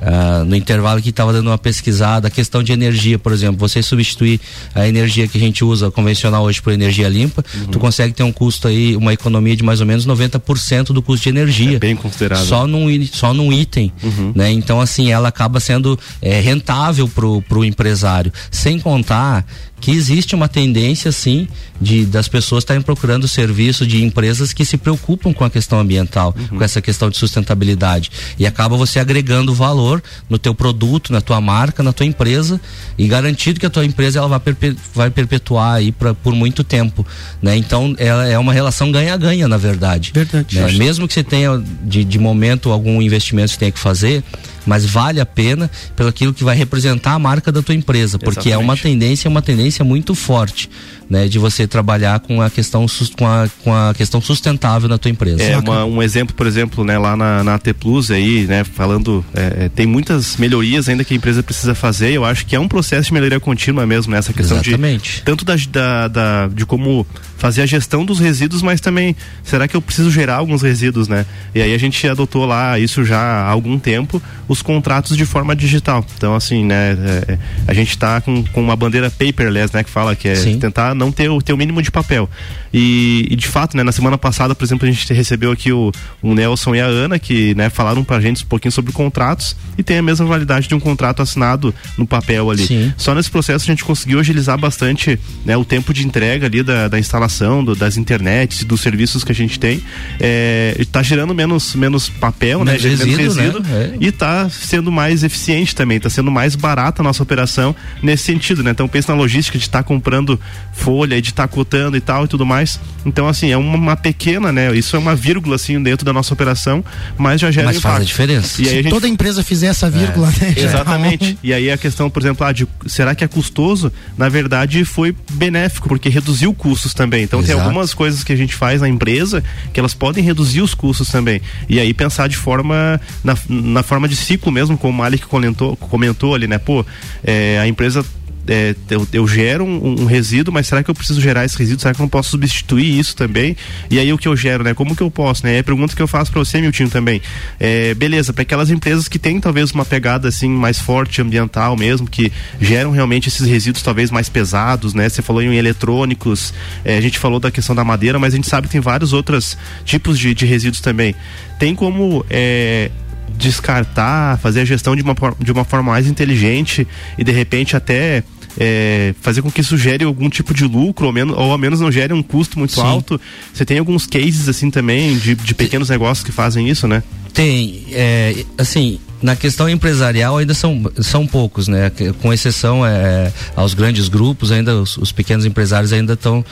[0.03, 3.83] Ah, no intervalo que estava dando uma pesquisada, a questão de energia, por exemplo, você
[3.83, 4.41] substituir
[4.75, 7.67] a energia que a gente usa convencional hoje por energia limpa, Uhum.
[7.67, 11.25] tu consegue ter um custo aí, uma economia de mais ou menos 90% do custo
[11.25, 11.77] de energia.
[11.77, 12.45] É bem considerado.
[12.45, 13.93] Só num, só num item,
[14.35, 14.51] né?
[14.51, 19.45] Então assim, ela acaba sendo é, rentável pro, pro empresário, sem contar
[19.81, 21.49] que existe uma tendência sim
[21.81, 26.35] de das pessoas estarem procurando serviço de empresas que se preocupam com a questão ambiental,
[26.49, 28.11] com essa questão de sustentabilidade.
[28.39, 32.61] E acaba você agregando valor no teu produto, na tua marca, na tua empresa
[32.99, 36.65] e garantido que a tua empresa ela vai, perpe- vai perpetuar aí pra, por muito
[36.65, 37.07] tempo,
[37.41, 37.57] né?
[37.57, 40.11] Então ela é uma relação ganha-ganha na verdade.
[40.13, 40.57] Verdade.
[40.57, 40.73] Né?
[40.73, 44.25] Mesmo que você tenha de, de momento algum investimento que você tenha que fazer,
[44.67, 48.51] mas vale a pena pelo aquilo que vai representar a marca da tua empresa, porque
[48.51, 50.69] é uma tendência, uma tendência muito forte,
[51.09, 52.87] né, de você trabalhar com a questão
[53.17, 55.43] com a, com a questão sustentável na tua empresa.
[55.43, 59.25] É uma- um exemplo, por exemplo, né, lá na, na AT Plus aí, né, falando,
[59.35, 62.13] é, é, tem muitas melhorias ainda que a empresa precisa fazer.
[62.13, 65.17] Eu acho que é um processo de melhoria contínua mesmo, né, essa questão Exatamente.
[65.17, 67.07] de tanto da, da, da- de como
[67.39, 71.25] fazer a gestão dos resíduos, mas também será que eu preciso gerar alguns resíduos, né?
[71.55, 75.57] E aí a gente adotou lá isso já há algum tempo, os contratos de forma
[75.57, 76.05] digital.
[76.17, 79.91] Então assim, né, é, é, a gente está com, com uma bandeira paperless, né, que
[79.91, 80.59] fala que é Sim.
[80.59, 82.29] tentar não ter o, ter o mínimo de papel.
[82.73, 85.91] E, e, de fato, né, na semana passada, por exemplo, a gente recebeu aqui o,
[86.23, 89.83] o Nelson e a Ana, que né, falaram pra gente um pouquinho sobre contratos e
[89.83, 92.67] tem a mesma validade de um contrato assinado no papel ali.
[92.67, 92.93] Sim.
[92.97, 96.89] Só nesse processo a gente conseguiu agilizar bastante né, o tempo de entrega ali da,
[96.89, 97.28] da instalação,
[97.65, 99.83] do- das internets, dos serviços que a gente tem.
[100.21, 102.73] É, e tá gerando menos, menos papel, né?
[102.73, 103.43] Menos Menos resíduo, né?
[103.43, 104.07] resíduo, É.
[104.07, 108.63] e tá sendo mais eficiente também, tá sendo mais barata a nossa operação nesse sentido,
[108.63, 108.71] né?
[108.71, 110.41] Então pensa na logística de estar comprando
[110.73, 112.79] folha, de estar cotando e tal e tudo mais.
[113.05, 114.75] Então assim, é uma, uma pequena, né?
[114.77, 116.85] Isso é uma vírgula assim dentro da nossa operação,
[117.17, 118.07] mas já gera Mas faz a impacto.
[118.09, 118.63] diferença.
[118.63, 120.55] E aí a Se gente toda empresa fizer essa vírgula, né?
[120.57, 121.39] já Exatamente.
[121.43, 123.93] E aí a questão, por exemplo, ah, de, será que é custoso?
[124.17, 127.18] Na verdade, foi benéfico, porque reduziu custos também.
[127.23, 127.67] Então tem Exato.
[127.67, 129.43] algumas coisas que a gente faz na empresa
[129.73, 131.41] que elas podem reduzir os custos também.
[131.69, 135.77] E aí pensar de forma, na, na forma de ciclo mesmo, como o Malik comentou,
[135.77, 136.59] comentou ali, né?
[136.59, 136.85] Pô,
[137.25, 138.05] é, a empresa.
[138.49, 141.81] É, eu, eu gero um, um resíduo, mas será que eu preciso gerar esse resíduo?
[141.81, 143.57] Será que eu não posso substituir isso também?
[143.91, 144.75] E aí o que eu gero, né?
[144.75, 145.57] Como que eu posso, né?
[145.57, 147.21] É a pergunta que eu faço para você, Miltinho, também.
[147.61, 152.09] É, beleza, para aquelas empresas que têm talvez uma pegada assim mais forte ambiental mesmo,
[152.09, 155.09] que geram realmente esses resíduos talvez mais pesados, né?
[155.09, 158.49] Você falou em eletrônicos, é, a gente falou da questão da madeira, mas a gente
[158.49, 161.15] sabe que tem vários outros tipos de, de resíduos também.
[161.59, 162.91] Tem como é,
[163.37, 166.87] descartar, fazer a gestão de uma, de uma forma mais inteligente
[167.17, 168.23] e de repente até
[168.59, 171.81] é, fazer com que isso gere algum tipo de lucro ou, menos, ou ao menos
[171.81, 172.81] não gere um custo muito Sim.
[172.81, 173.21] alto.
[173.53, 177.03] Você tem alguns cases assim também de, de pequenos negócios que fazem isso, né?
[177.33, 181.91] Tem, é, assim, na questão empresarial ainda são, são poucos, né?
[182.21, 186.45] Com exceção é, aos grandes grupos, ainda os, os pequenos empresários ainda estão,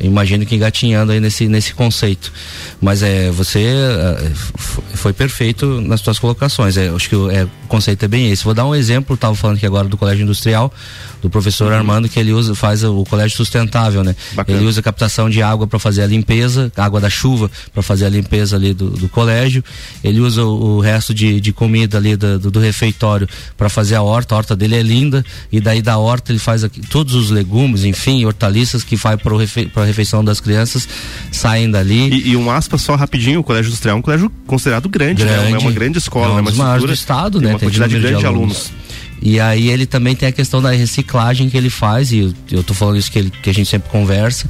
[0.00, 2.32] imagino que engatinhando aí nesse, nesse conceito.
[2.80, 4.30] Mas é, você é,
[4.94, 6.76] foi perfeito nas suas colocações.
[6.76, 8.44] É, acho que o, é, o conceito é bem esse.
[8.44, 10.72] Vou dar um exemplo, estava falando aqui agora do Colégio Industrial,
[11.20, 14.16] do professor Armando, que ele usa, faz o, o colégio sustentável, né?
[14.32, 14.58] Bacana.
[14.58, 18.08] Ele usa captação de água para fazer a limpeza, água da chuva para fazer a
[18.08, 19.62] limpeza ali do, do colégio.
[20.02, 23.94] Ele usa o, o resto de, de comida ali do, do, do refeitório para fazer
[23.94, 24.34] a horta.
[24.34, 27.84] A horta dele é linda e daí da horta ele faz aqui, todos os legumes,
[27.84, 30.88] enfim, hortaliças que vai para refe, a refeição das crianças
[31.30, 32.10] saem dali.
[32.10, 35.52] E, e um aspas só rapidinho, o Colégio Industrial é um colégio considerado grande, né?
[35.52, 36.40] É uma grande escola, é né?
[36.40, 37.52] Uma maiores do estrutura, estado, tem né?
[37.52, 38.72] Uma Tem quantidade grande de alunos.
[39.22, 42.62] E aí ele também tem a questão da reciclagem que ele faz, e eu, eu
[42.62, 44.48] tô falando isso que, ele, que a gente sempre conversa.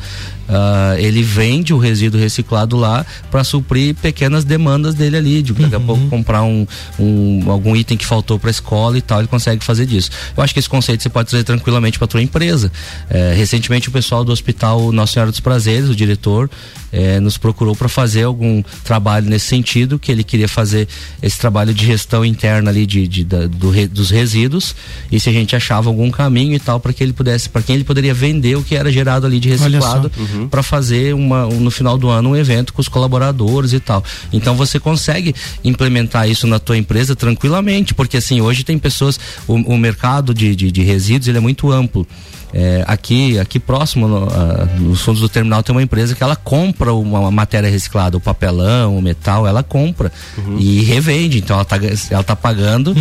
[0.48, 5.74] Ah, ele vende o resíduo reciclado lá para suprir pequenas demandas dele ali, de daqui
[5.74, 6.66] a pouco comprar um,
[6.98, 10.10] um- algum item que faltou para a escola e tal, ele consegue fazer disso.
[10.36, 12.70] Eu acho que esse conceito você pode trazer tranquilamente para tua empresa.
[13.10, 16.50] Eh, recentemente o pessoal do Hospital Nossa Senhora dos Prazeres, o diretor,
[16.96, 20.86] eh, nos procurou para fazer algum trabalho nesse sentido, que ele queria fazer
[21.20, 24.74] esse trabalho de gestão interna ali de, de- da- do dos resíduos
[25.10, 27.74] e se a gente achava algum caminho e tal para que ele pudesse, para quem
[27.74, 30.10] ele poderia vender o que era gerado ali de reciclado
[30.48, 34.04] para fazer uma, um- no final do ano um evento com os colaboradores e tal.
[34.32, 35.34] Então você consegue
[35.64, 39.18] implementar isso na tua empresa tranquilamente, porque assim, hoje tem pessoas,
[39.48, 42.06] o, o mercado de, de, de resíduos ele é muito amplo.
[42.56, 46.36] É, aqui, aqui próximo, no, ah, nos fundos do terminal, tem uma empresa que ela
[46.36, 50.12] compra uma, uma matéria reciclada, o papelão, o metal, ela compra
[50.60, 51.38] e revende.
[51.38, 51.76] Então ela tá,
[52.10, 52.94] ela tá pagando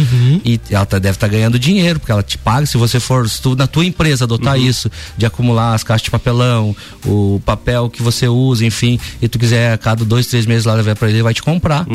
[0.43, 2.65] e ela tá- deve estar ganhando dinheiro, porque ela te paga.
[2.65, 6.09] Se você for, se tu, na tua empresa adotar isso, de acumular as caixas de
[6.11, 6.75] papelão,
[7.05, 10.73] o papel que você usa, enfim, e tu quiser a cada dois, três meses lá
[10.73, 11.85] levar pra ele, ele vai te comprar.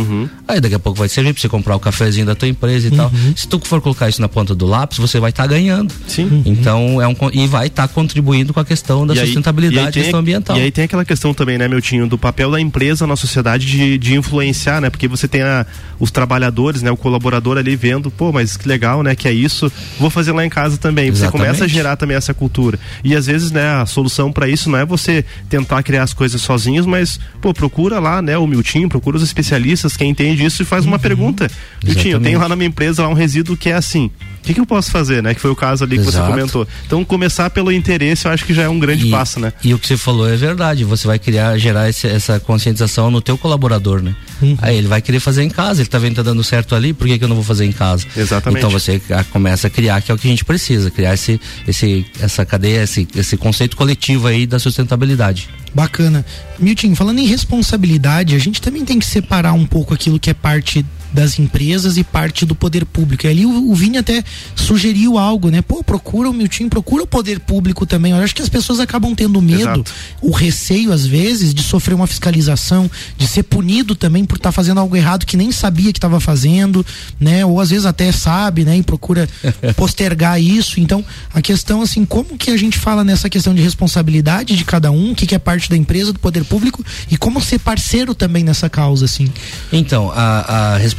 [0.47, 2.91] Aí daqui a pouco vai servir pra você comprar o cafezinho da tua empresa e
[2.93, 3.11] tal.
[3.35, 5.93] Se tu for colocar isso na ponta do lápis, você vai estar ganhando.
[6.07, 6.43] Sim.
[6.47, 9.87] Então é um e vai estar contribuindo com a questão da E aí- sustentabilidade e
[9.87, 10.57] aí e tem- questão ambiental.
[10.57, 13.67] E aí tem aquela questão também, né, meu tinho, do papel da empresa na sociedade
[13.67, 14.91] de, de influenciar, né?
[14.91, 15.67] Porque você tem a-
[15.99, 19.73] os trabalhadores, né, o colaborador ali vendo, pô, mas que legal, né, que é isso,
[19.99, 21.07] vou fazer lá em casa também.
[21.11, 21.47] Você Exatamente.
[21.47, 22.79] começa a gerar também essa cultura.
[23.03, 26.41] E às vezes, né, a solução para isso não é você tentar criar as coisas
[26.43, 30.65] sozinhos, mas, pô, procura lá, né, o Miltinho, procura os especialistas, quem entende isso e
[30.65, 31.51] faz uma pergunta.
[31.83, 32.25] Miltinho, eu Uhum.
[32.25, 34.11] Tenho lá na minha empresa lá um resíduo que é assim.
[34.43, 35.35] O que, que eu posso fazer, né?
[35.35, 36.31] Que foi o caso ali que você Exato.
[36.31, 36.67] comentou.
[36.87, 39.53] Então, começar pelo interesse, eu acho que já é um grande E- passo, né?
[39.63, 40.85] E o que você falou é verdade.
[40.85, 44.15] Você vai criar, gerar esse- essa conscientização no teu colaborador, né?
[44.63, 45.83] Aí ele vai querer fazer em casa.
[45.83, 47.65] Ele tá vendo que tá dando certo ali, por que, que eu não vou fazer
[47.67, 48.07] em casa?
[48.17, 48.59] Exatamente.
[48.61, 52.07] Então você começa a criar, que é o que a gente precisa, criar esse, esse,
[52.21, 55.49] essa cadeia, esse, esse conceito coletivo aí da sustentabilidade.
[55.75, 56.25] Bacana.
[56.59, 60.35] Milton, falando em responsabilidade, a gente também tem que separar um pouco aquilo que é
[60.35, 63.27] parte das empresas e parte do poder público.
[63.27, 64.23] E ali o, o Vini até
[64.55, 65.63] sugeriu algo, né?
[65.63, 68.13] Pô, procura o Milton, procura o poder público também.
[68.13, 69.95] Eu acho que as pessoas acabam tendo medo, Exato.
[70.21, 74.81] o receio às vezes de sofrer uma fiscalização, de ser punido também por estar fazendo
[74.81, 76.85] algo errado que nem sabia que estava fazendo,
[77.19, 77.45] né?
[77.45, 78.77] Ou às vezes até sabe, né?
[78.77, 79.29] E procura
[79.77, 80.81] postergar isso.
[80.81, 84.91] Então, a questão assim, como que a gente fala nessa questão de responsabilidade de cada
[84.91, 88.15] um, o que, que é parte da empresa, do poder público e como ser parceiro
[88.15, 89.33] também nessa causa, assim.
[89.73, 90.98] Então, a, a responsabilidade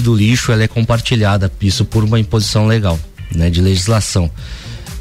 [0.00, 2.98] do lixo ela é compartilhada, isso por uma imposição legal,
[3.34, 4.30] né, de legislação.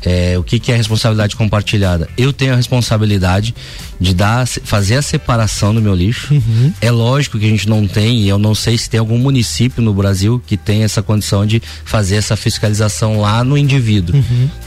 [0.05, 2.09] É, o que, que é responsabilidade compartilhada?
[2.17, 3.55] Eu tenho a responsabilidade
[3.99, 6.33] de dar, fazer a separação do meu lixo.
[6.81, 9.81] É lógico que a gente não tem, e eu não sei se tem algum município
[9.81, 14.15] no Brasil que tem essa condição de fazer essa fiscalização lá no indivíduo.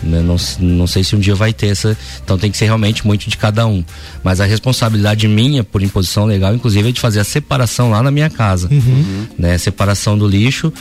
[0.02, 0.22] né?
[0.22, 1.96] Não, não sei se um dia vai ter essa.
[2.24, 3.84] Então tem que ser realmente muito de cada um.
[4.24, 8.10] Mas a responsabilidade minha, por imposição legal, inclusive, é de fazer a separação lá na
[8.10, 8.70] minha casa.
[9.38, 9.58] Né?
[9.58, 10.72] Separação do lixo,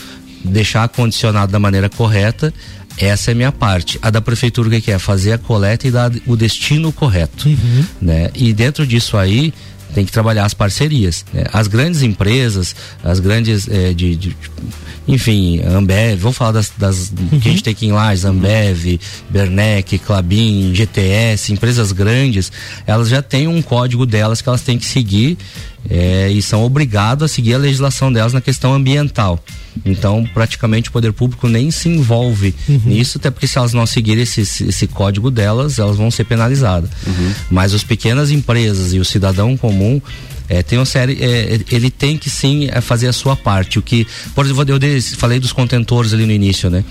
[0.46, 2.54] deixar condicionado da maneira correta.
[2.98, 4.00] Essa é a minha parte.
[4.02, 4.98] A da prefeitura o que, que é?
[4.98, 7.50] Fazer a coleta e dar o destino correto.
[8.02, 8.30] Né?
[8.34, 9.54] E dentro disso aí
[9.94, 11.26] tem que trabalhar as parcerias.
[11.34, 11.44] né?
[11.54, 14.36] As grandes empresas, as grandes eh, de, de-
[15.08, 19.98] enfim, Ambev, vamos falar das, das que a gente tem aqui em Lages, Ambev, Bernec,
[20.00, 22.52] Clabin, GTS, empresas grandes,
[22.88, 25.38] elas já têm um código delas que elas têm que seguir
[25.90, 29.44] eh, e são obrigadas a seguir a legislação delas na questão ambiental.
[29.86, 32.56] Então, praticamente o poder público nem se envolve
[32.86, 36.90] nisso, até porque se elas não seguirem esse, esse, código delas, elas vão ser penalizadas.
[37.52, 40.02] Mas as pequenas empresas e o cidadão comum
[40.48, 43.80] é, tem uma série, é, ele tem que sim é, fazer a sua parte.
[43.80, 46.84] O que, por exemplo, eu falei dos contentores ali no início, né?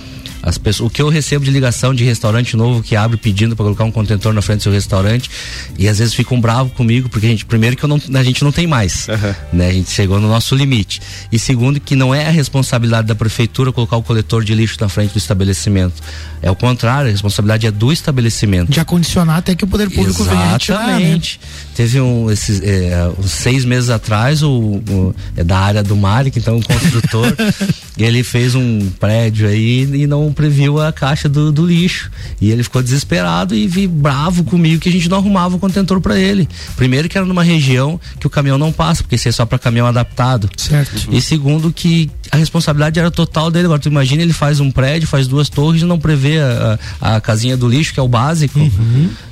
[0.47, 3.65] As pessoas, o que eu recebo de ligação de restaurante novo que abre pedindo para
[3.65, 5.31] colocar um contentor na frente do seu restaurante
[5.79, 8.45] e às vezes ficam bravos comigo porque a gente primeiro que eu não, a gente
[8.45, 9.07] não tem mais,
[9.51, 9.69] né?
[9.69, 11.01] A gente chegou no nosso limite
[11.33, 14.89] e segundo que não é a responsabilidade da prefeitura colocar o coletor de lixo na
[14.91, 16.03] frente do estabelecimento,
[16.43, 18.71] é o contrário, a responsabilidade é do estabelecimento.
[18.71, 20.93] De acondicionar até que o poder público venha retirar, né?
[20.97, 21.41] Exatamente.
[21.75, 26.39] Teve um, esses, é, uns seis meses atrás, o, o- é da área do Malik,
[26.39, 27.35] então o construtor,
[27.97, 32.11] ele fez um prédio aí e não previu a caixa do, do lixo.
[32.41, 36.01] E ele ficou desesperado e vi bravo comigo que a gente não arrumava o contentor
[36.01, 36.49] para ele.
[36.77, 39.59] Primeiro que era numa região que o caminhão não passa, porque isso é só para
[39.59, 40.51] caminhão adaptado.
[40.57, 41.09] Certo.
[41.11, 43.67] E segundo que a responsabilidade era total dele.
[43.67, 47.17] Agora tu imagina, ele faz um prédio, faz duas torres e não prevê a, a,
[47.17, 48.59] a casinha do lixo, que é o básico.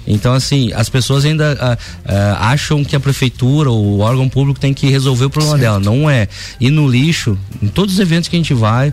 [0.07, 4.59] Então, assim, as pessoas ainda ah, ah, acham que a prefeitura ou o órgão público
[4.59, 5.80] tem que resolver o problema dela.
[5.80, 6.28] Não é.
[6.61, 8.92] E no lixo, em todos os eventos que a gente vai,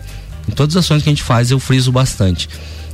[0.50, 2.48] em todas as ações que a gente faz, eu friso bastante.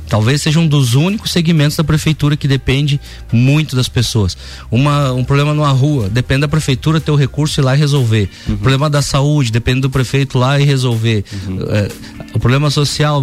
[0.09, 2.97] Talvez seja um dos únicos segmentos da prefeitura que depende
[3.29, 4.37] muito das pessoas.
[4.71, 8.29] Uma, um problema numa rua, depende da prefeitura ter o recurso ir lá e resolver.
[8.47, 11.25] O problema da saúde, depende do prefeito lá e resolver.
[11.69, 11.91] É,
[12.33, 13.21] o problema social,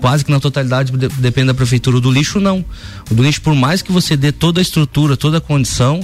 [0.00, 1.98] quase que na totalidade de- depende da prefeitura.
[1.98, 2.64] O do lixo, não.
[3.10, 6.00] O do lixo, por mais que você dê toda a estrutura, toda a condição,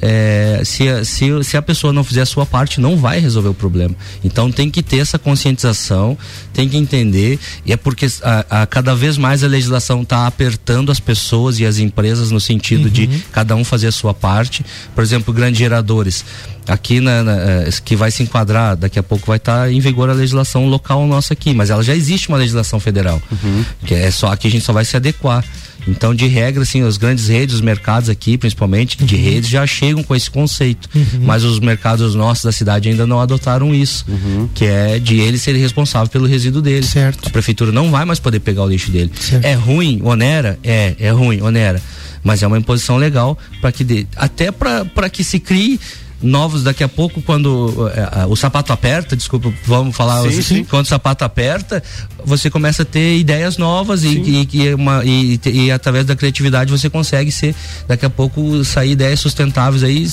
[0.00, 3.48] é, se, a, se, se a pessoa não fizer a sua parte, não vai resolver
[3.48, 3.94] o problema.
[4.24, 6.16] Então tem que ter essa conscientização,
[6.52, 10.90] tem que entender, e é porque a, a cada vez mais a legislação está apertando
[10.92, 14.64] as pessoas e as empresas no sentido de cada um fazer a sua parte.
[14.94, 16.24] Por exemplo, grandes geradores.
[16.68, 20.10] Aqui na, na, eh, que vai se enquadrar, daqui a pouco vai estar em vigor
[20.10, 23.22] a legislação local nossa aqui, mas ela já existe uma legislação federal.
[23.84, 25.44] Que é só aqui a gente só vai se adequar.
[25.86, 30.02] Então, de regra, assim, as grandes redes, os mercados aqui, principalmente de redes, já chegam
[30.02, 30.88] com esse conceito.
[31.22, 34.04] Mas os mercados nossos da cidade ainda não adotaram isso,
[34.54, 36.84] que é de ele ser responsável pelo resíduo dele.
[36.86, 37.28] Certo.
[37.28, 39.10] A prefeitura não vai mais poder pegar o lixo dele.
[39.42, 40.58] É ruim, onera?
[40.62, 41.80] É, é ruim, onera.
[42.22, 45.78] Mas é uma imposição legal para que dê, até para que se crie
[46.22, 50.64] novos daqui a pouco quando eh, o sapato aperta, desculpa, vamos falar Sim, assim, sim.
[50.64, 51.82] quando o sapato aperta,
[52.24, 56.70] você começa a ter ideias novas e, e, e, uma, e, e através da criatividade
[56.70, 57.54] você consegue ser
[57.86, 60.08] daqui a pouco sair ideias sustentáveis aí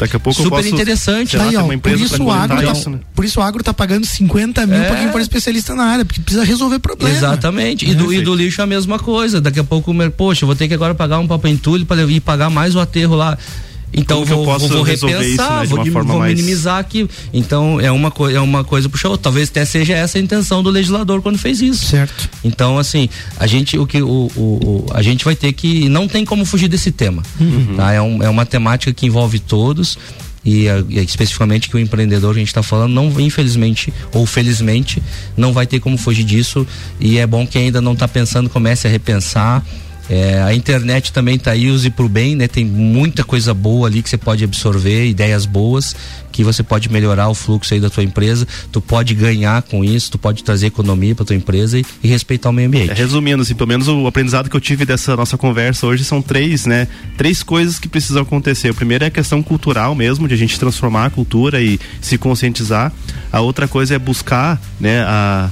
[0.00, 1.36] Daqui a pouco eu super posso, interessante.
[1.36, 3.00] lá, Aí, ó, por isso, o agro tá, isso, né?
[3.14, 4.88] por isso o agro tá pagando 50 mil É.
[4.88, 7.14] pra quem for especialista na área, porque precisa resolver problema.
[7.14, 7.84] Exatamente.
[7.84, 7.90] É.
[7.90, 9.42] E, do, e do lixo a mesma coisa.
[9.42, 12.20] Daqui a pouco, poxa, eu vou ter que agora pagar um papo entulho para ir
[12.20, 13.36] pagar mais o aterro lá.
[13.92, 16.78] Então vou, posso vou, repensar, isso, né, de vou, uma dim- forma vou mais- minimizar
[16.78, 17.08] aqui.
[17.32, 19.24] Então é uma, coi- é uma coisa puxa a outra.
[19.24, 21.86] Talvez até seja essa a intenção do legislador quando fez isso.
[21.86, 22.28] Certo.
[22.44, 26.06] Então assim, a gente o que o, o- o- a gente vai ter que não
[26.06, 27.22] tem como fugir desse tema.
[27.40, 27.74] Uhum.
[27.76, 27.92] Tá?
[27.92, 29.98] É, um- é uma temática que envolve todos.
[30.42, 35.02] E, e especificamente que o empreendedor que a gente está falando, não, infelizmente ou felizmente,
[35.36, 36.66] não vai ter como fugir disso.
[36.98, 39.62] E é bom que ainda não está pensando, comece a repensar.
[40.10, 42.48] É, a internet também tá aí, use pro bem, né?
[42.48, 45.94] Tem muita coisa boa ali que você pode absorver, ideias boas,
[46.32, 50.10] que você pode melhorar o fluxo aí da tua empresa, tu pode ganhar com isso,
[50.10, 52.90] tu pode trazer economia para tua empresa e, e respeitar o meio ambiente.
[52.90, 56.20] É, resumindo, assim, pelo menos o aprendizado que eu tive dessa nossa conversa hoje são
[56.20, 56.88] três, né?
[57.16, 58.70] Três coisas que precisam acontecer.
[58.70, 62.18] O primeiro é a questão cultural mesmo, de a gente transformar a cultura e se
[62.18, 62.92] conscientizar.
[63.30, 65.50] A outra coisa é buscar, né, a,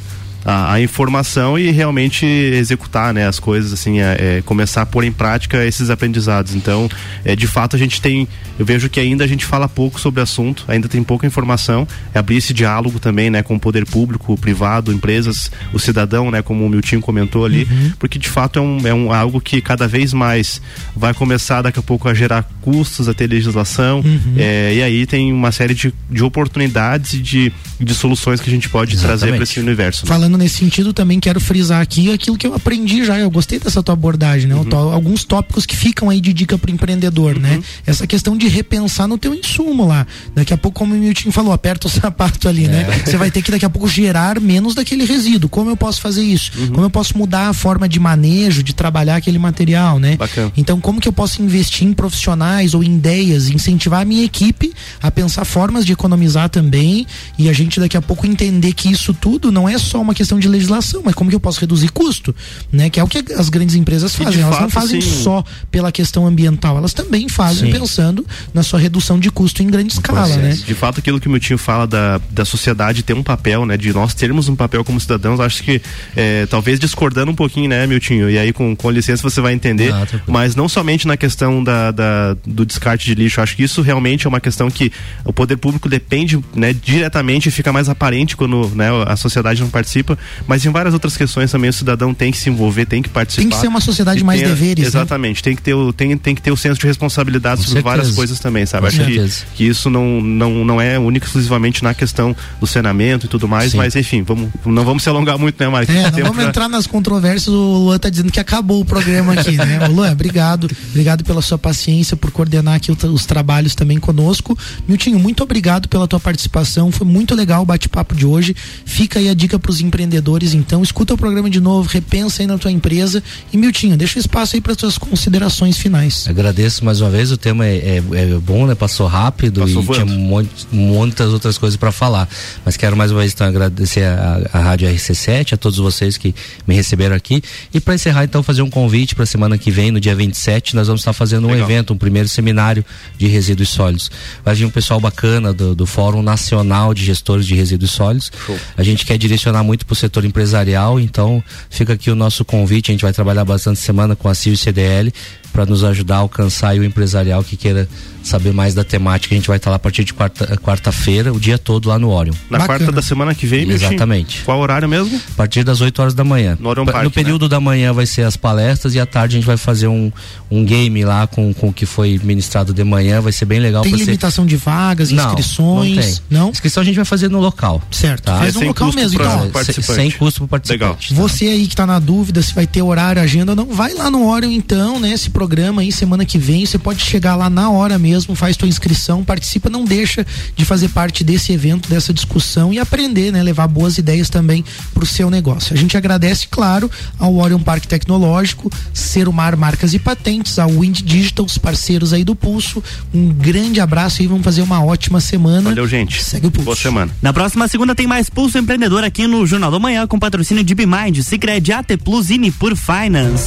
[0.49, 5.05] a, a informação e realmente executar, né, as coisas, assim, é, é, começar a pôr
[5.05, 6.55] em prática esses aprendizados.
[6.55, 6.89] Então,
[7.23, 8.27] é, de fato, a gente tem,
[8.59, 11.87] eu vejo que ainda a gente fala pouco sobre o assunto, ainda tem pouca informação.
[12.15, 16.31] É abrir esse diálogo também, né, com o poder público, o privado, empresas, o cidadão,
[16.31, 17.69] né, como o Miltinho comentou ali,
[17.99, 20.63] porque de fato é, um, é um, algo que cada vez mais
[20.97, 24.03] vai começar daqui a pouco a gerar custos, a ter legislação,
[24.39, 28.53] é, e aí tem uma série de, de oportunidades e de, de soluções que a
[28.53, 30.07] gente pode trazer para esse universo.
[30.07, 30.09] né?
[30.09, 33.19] Falando nesse sentido, também quero frisar aqui aquilo que eu aprendi já.
[33.19, 34.55] Eu gostei dessa tua abordagem, né?
[34.55, 34.65] Uhum.
[34.65, 37.61] Tó- alguns tópicos que ficam aí de dica pro empreendedor, né?
[37.87, 40.07] Essa questão de repensar no teu insumo lá.
[40.35, 42.87] Daqui a pouco, como o Milton falou, aperta o sapato ali, né?
[42.89, 43.11] É.
[43.11, 45.49] Você vai ter que daqui a pouco gerar menos daquele resíduo.
[45.51, 46.53] Como eu posso fazer isso?
[46.57, 46.69] Uhum.
[46.69, 50.17] Como eu posso mudar a forma de manejo, de trabalhar aquele material, né?
[50.17, 50.53] Bacana.
[50.57, 54.73] Então, como que eu posso investir em profissionais ou em ideias, incentivar a minha equipe
[55.03, 57.07] a pensar formas de economizar também
[57.39, 60.28] e a gente daqui a pouco entender que isso tudo não é só uma questão
[60.37, 62.35] de legislação, mas como que eu posso reduzir custo,
[62.73, 62.91] né?
[62.91, 64.43] Que é o que as grandes empresas fazem.
[64.43, 65.23] Elas não fato, fazem sim.
[65.23, 67.79] só pela questão ambiental, elas também fazem Sim.
[67.79, 70.51] pensando na sua redução de custo em grande escala, né?
[70.51, 73.77] De fato, aquilo que o meu tio fala da, da sociedade ter um papel, né?
[73.77, 75.81] De nós termos um papel como cidadãos, acho que
[76.17, 78.29] é, talvez discordando um pouquinho, né, Miltinho?
[78.31, 79.93] E aí, com, com licença, você vai entender.
[79.93, 80.25] Ah, tranquilo.
[80.27, 83.41] mas não somente na questão da, da- do descarte de lixo.
[83.41, 84.91] Acho que isso realmente é uma questão que
[85.25, 89.69] o poder público depende né, diretamente e fica mais aparente quando né, a sociedade não
[89.69, 90.08] participa.
[90.47, 93.43] Mas em várias outras questões também o cidadão tem que se envolver, tem que participar.
[93.43, 94.89] Tem que ser uma sociedade mais tem deveres, né?
[94.89, 95.43] Exatamente.
[95.43, 98.07] Tem, que ter o, tem, tem que ter o senso de responsabilidade Com sobre várias
[98.07, 98.17] certeza.
[98.17, 98.83] coisas também, sabe?
[98.83, 99.45] Com Acho que, certeza.
[99.55, 103.49] que isso não, não, não é único e exclusivamente na questão do saneamento e tudo
[103.49, 103.77] mais, Sim.
[103.79, 105.93] mas enfim, vamos, não vamos se alongar muito, né, Mike?
[105.93, 107.49] É, não vamos pra- entrar nas controvérsias.
[107.49, 109.87] O Luan tá dizendo que acabou o programa aqui, né?
[109.89, 110.69] Luan, obrigado.
[110.91, 114.57] Obrigado pela sua paciência, por coordenar aqui os trabalhos também conosco.
[114.87, 116.91] Miltinho, muito obrigado pela tua participação.
[116.93, 118.55] Foi muito legal o bate-papo de hoje.
[118.85, 120.83] Fica aí a dica para os empreendedores, então.
[120.83, 123.21] Escuta o programa de novo, repensa aí na tua empresa.
[123.53, 126.27] E, Miltinho, deixa o espaço aí para tuas considerações finais.
[126.29, 128.75] Agradeço mais uma vez, o tema é, é- é bom, né?
[128.77, 130.05] Passou rápido Passou e voando.
[130.07, 132.29] tinha um monte- muitas outras coisas para falar.
[132.65, 136.33] Mas quero mais uma vez então agradecer a, a Rádio RC7, a todos vocês que
[136.67, 137.43] me receberam aqui.
[137.75, 140.87] E para encerrar, então, fazer um convite para semana que vem, no dia 27, nós
[140.87, 141.69] vamos estar fazendo um Legal.
[141.69, 142.85] evento, um primeiro seminário
[143.19, 144.11] de resíduos sólidos.
[144.45, 148.31] Vai vir um pessoal bacana do, do Fórum Nacional de Gestores de Resíduos Sólidos.
[148.77, 152.91] A gente quer direcionar muito para o setor empresarial, então fica aqui o nosso convite.
[152.91, 155.13] A gente vai trabalhar bastante semana com a CIO e CDL
[155.53, 157.89] para nos ajudar a alcançar aí o empresarial que queira
[158.23, 159.35] saber mais da temática.
[159.35, 162.11] A gente vai estar lá a partir de quarta- quarta-feira, o dia todo lá no
[162.11, 162.35] Orion.
[162.51, 163.71] Na quarta da semana que vem?
[163.71, 164.43] Exatamente.
[164.45, 165.17] Qual horário mesmo?
[165.33, 166.57] A partir das 8 horas da manhã.
[166.61, 169.37] No Orion Pa- Park, no período da manhã vai ser as palestras e à tarde
[169.37, 170.13] a gente vai fazer um,
[170.51, 173.21] um game lá com, com o que foi ministrado de manhã.
[173.21, 173.83] Vai ser bem legal.
[173.83, 175.97] Tem limitação de vagas, Não, inscrições?
[175.97, 176.15] Não, tem.
[176.31, 176.51] Não?
[176.51, 177.81] Inscrição a gente vai fazer no local.
[177.91, 178.25] Certo.
[178.25, 178.39] Tá?
[178.39, 179.51] Faz no sem local custo mesmo, então.
[179.51, 179.95] participante.
[180.01, 181.15] Sem custo para o participante.
[181.15, 184.29] Você aí que tá na dúvida se vai ter horário, agenda, não vai lá no
[184.29, 185.17] Orion então, né?
[185.17, 186.67] Se programa aí semana que vem.
[186.67, 190.27] Você pode chegar lá na hora mesmo, faz tua inscrição, participa, não deixa
[190.57, 193.41] de fazer parte desse evento, dessa discussão e aprender, né?
[193.41, 195.73] Levar boas ideias também para o seu negócio.
[195.73, 201.47] A gente agradece, claro, ao Orion Parque Tecnológico, Serumar Marcas e Patentes, ao Wind Digital,
[201.47, 202.83] os parceiros aí do Pulso.
[203.15, 205.71] Um grande abraço e vamos fazer uma ótima semana.
[205.71, 206.21] Valeu, gente.
[206.21, 206.65] Segue o Pulso.
[206.65, 207.13] Boa semana.
[207.23, 210.75] Na próxima segunda tem mais Pulso Empreendedor aqui no Jornal da Manhã com patrocínio de
[210.75, 213.47] Bimind, Cicred, AT Plus e Nipur Finance.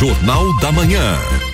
[0.00, 1.49] Jornal da Manhã.